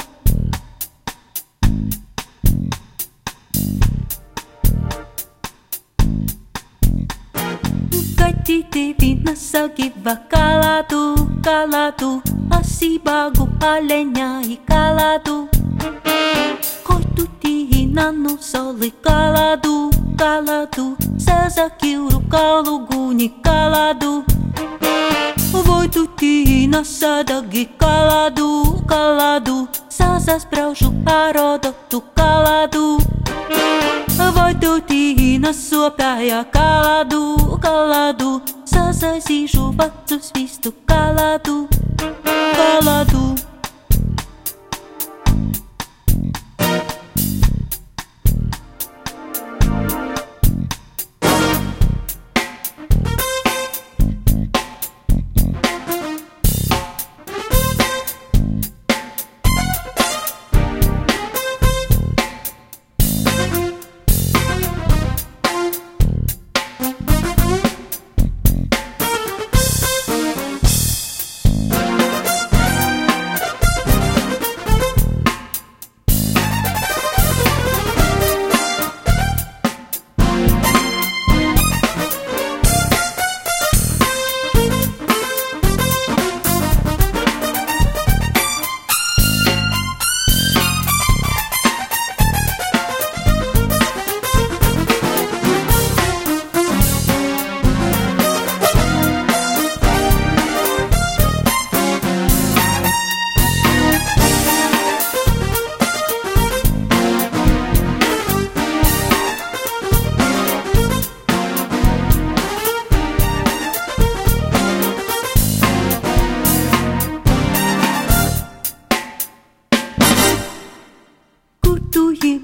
Kalatu, 8.42 8.59
kalatu. 8.59 8.83
Kaķīti 8.83 8.96
vīna 8.98 9.33
sagiva 9.38 10.12
kalatu, 10.26 11.00
kalatu, 11.46 12.09
asībagu 12.50 13.46
aleņai 13.62 14.57
kalatu. 14.66 15.35
Koitu 16.83 17.28
tihinannu 17.44 18.35
soli 18.40 18.90
kalatu, 19.07 19.92
kalatu, 20.18 20.96
sasakiuru 21.22 22.24
kaluguni 22.35 23.31
kaladu. 23.46 24.24
Voitu 25.70 26.09
tīna 26.18 26.83
sadagi 26.83 27.68
kaladu, 27.78 28.50
kaladu, 28.90 29.68
sasas 29.88 30.50
braušu 30.50 30.90
parodotu 31.07 32.02
kaladu. 32.18 32.98
Voitu 34.12 34.72
tīna 34.88 35.51
sopēja 35.57 36.42
kaladu, 36.53 37.22
kaladu, 37.62 38.35
sasasīšu 38.68 39.70
vecus 39.79 40.33
vistu 40.37 40.75
kaladu, 40.87 41.66
kaladu. 42.29 43.22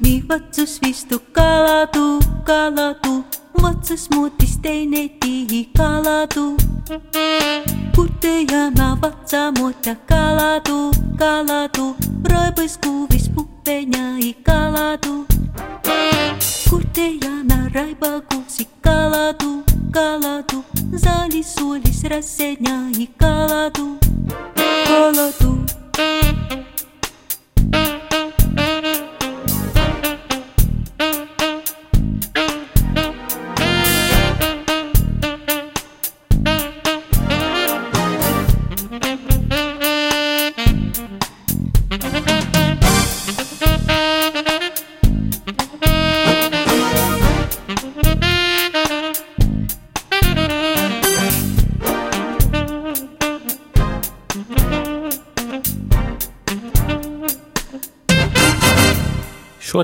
viivatsus 0.09 0.81
vistu 0.83 1.19
kaladu, 1.33 2.19
kaladu, 2.45 3.25
otsas 3.63 4.09
muutis 4.15 4.57
teine 4.63 5.09
tihi 5.21 5.71
kaladu. 5.77 6.57
kurte 7.95 8.33
ja 8.53 8.71
navad 8.71 9.17
samuti 9.27 9.93
kaladu, 10.09 10.79
kaladu, 11.21 11.87
rõõbus 12.25 12.79
kuuvis 12.83 13.29
puppen 13.35 13.93
jäi 13.93 14.33
kaladu. 14.49 15.27
kurte 16.71 17.07
ja 17.25 17.35
naraiba 17.51 18.13
kuusi 18.33 18.65
kaladu, 18.81 19.63
kaladu, 19.93 20.65
saalis 20.97 21.55
suulis 21.55 22.01
rassenja 22.05 22.79
kaladu, 23.21 23.99
kaladu. 24.89 25.49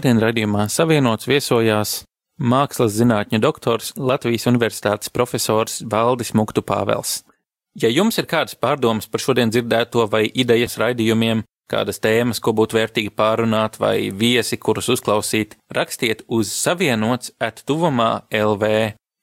Šodien 0.05 0.21
raidījumā 0.21 0.67
savienots 0.69 1.25
viesojās 1.25 1.93
mākslas 2.37 2.91
zinātņu 2.93 3.39
doktors 3.41 3.95
Latvijas 3.97 4.45
Universitātes 4.51 5.09
profesors 5.09 5.79
Valdis 5.81 6.35
Muktu 6.37 6.61
Pāvels. 6.61 7.23
Ja 7.73 7.89
jums 7.89 8.21
ir 8.21 8.29
kādas 8.29 8.53
pārdomas 8.61 9.09
par 9.09 9.25
šodien 9.25 9.49
dzirdēto 9.49 10.05
vai 10.13 10.27
idejas 10.29 10.77
raidījumiem, 10.83 11.41
kādas 11.73 12.03
tēmas, 12.05 12.43
ko 12.45 12.53
būtu 12.53 12.77
vērtīgi 12.77 13.15
pārunāt, 13.17 13.81
vai 13.81 14.11
viesi, 14.13 14.61
kurus 14.61 14.93
uzklausīt, 14.93 15.57
rakstiet 15.73 16.21
uz 16.29 16.53
savienots 16.53 17.33
at 17.41 17.65
tuvumā 17.65 18.27
LV 18.29 18.75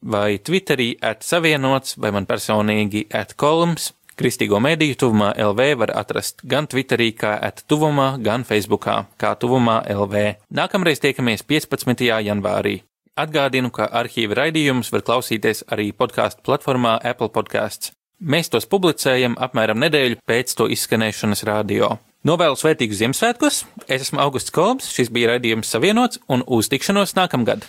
vai 0.02 0.40
Twitterī 0.42 0.96
at 0.98 1.22
savienots 1.22 2.00
vai 2.02 2.10
man 2.18 2.26
personīgi 2.26 3.06
at 3.14 3.38
kolums. 3.38 3.92
Kristīgo 4.22 4.60
mediju 4.62 4.98
tuvumā 5.02 5.32
LV 5.42 5.66
var 5.82 5.92
atrast 5.98 6.44
gan 6.46 6.68
Twitterī, 6.70 7.10
kā 7.18 7.32
at 7.42 7.64
tuvumā, 7.66 8.14
gan 8.22 8.44
Facebookā, 8.46 9.08
kā 9.18 9.32
tuvumā 9.42 9.80
LV. 9.90 10.22
Nākamreiz 10.54 11.02
tiekamies 11.02 11.42
15. 11.50 12.06
janvārī. 12.28 12.76
Atgādinu, 13.18 13.72
ka 13.74 13.90
arhīva 13.90 14.38
raidījumus 14.44 14.92
var 14.94 15.04
klausīties 15.08 15.66
arī 15.74 15.90
podkāstu 15.92 16.46
platformā 16.46 17.00
Apple 17.02 17.32
Podcasts. 17.34 17.96
Mēs 18.22 18.54
tos 18.54 18.70
publicējam 18.70 19.34
apmēram 19.42 19.82
nedēļu 19.82 20.22
pēc 20.30 20.54
to 20.60 20.70
izskanēšanas 20.70 21.42
radio. 21.50 21.96
Novēlu 22.22 22.60
svētīgus 22.60 23.02
Ziemassvētkus! 23.02 23.64
Es 23.88 24.06
esmu 24.06 24.22
Augusts 24.22 24.54
Kolbs, 24.54 24.92
šis 24.94 25.10
bija 25.10 25.34
raidījums 25.34 25.74
Savienots 25.74 26.22
un 26.30 26.46
uz 26.46 26.70
tikšanos 26.70 27.18
nākamgad! 27.18 27.66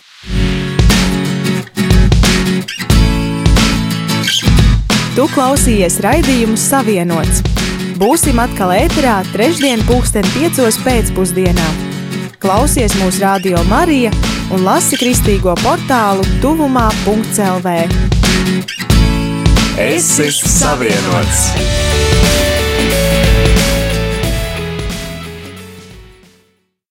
Tu 5.13 5.27
klausījies 5.29 5.99
raidījumu 6.01 6.55
Savienots. 6.57 7.43
Būsim 8.01 8.39
atkal 8.41 8.71
ēterā 8.73 9.19
trešdien 9.29 9.83
pulksten 9.85 10.25
piecos 10.33 10.79
pēcpusdienā. 10.81 11.67
Klausies 12.41 12.95
mūsu 12.97 13.21
radio 13.21 13.61
Marija 13.69 14.09
un 14.49 14.65
lasi 14.65 14.97
kristīgo 14.97 15.53
portālu 15.61 16.25
tuvumā.lv. 16.41 17.75
Es 19.77 20.09
esmu 20.17 20.49
savienots! 20.57 22.42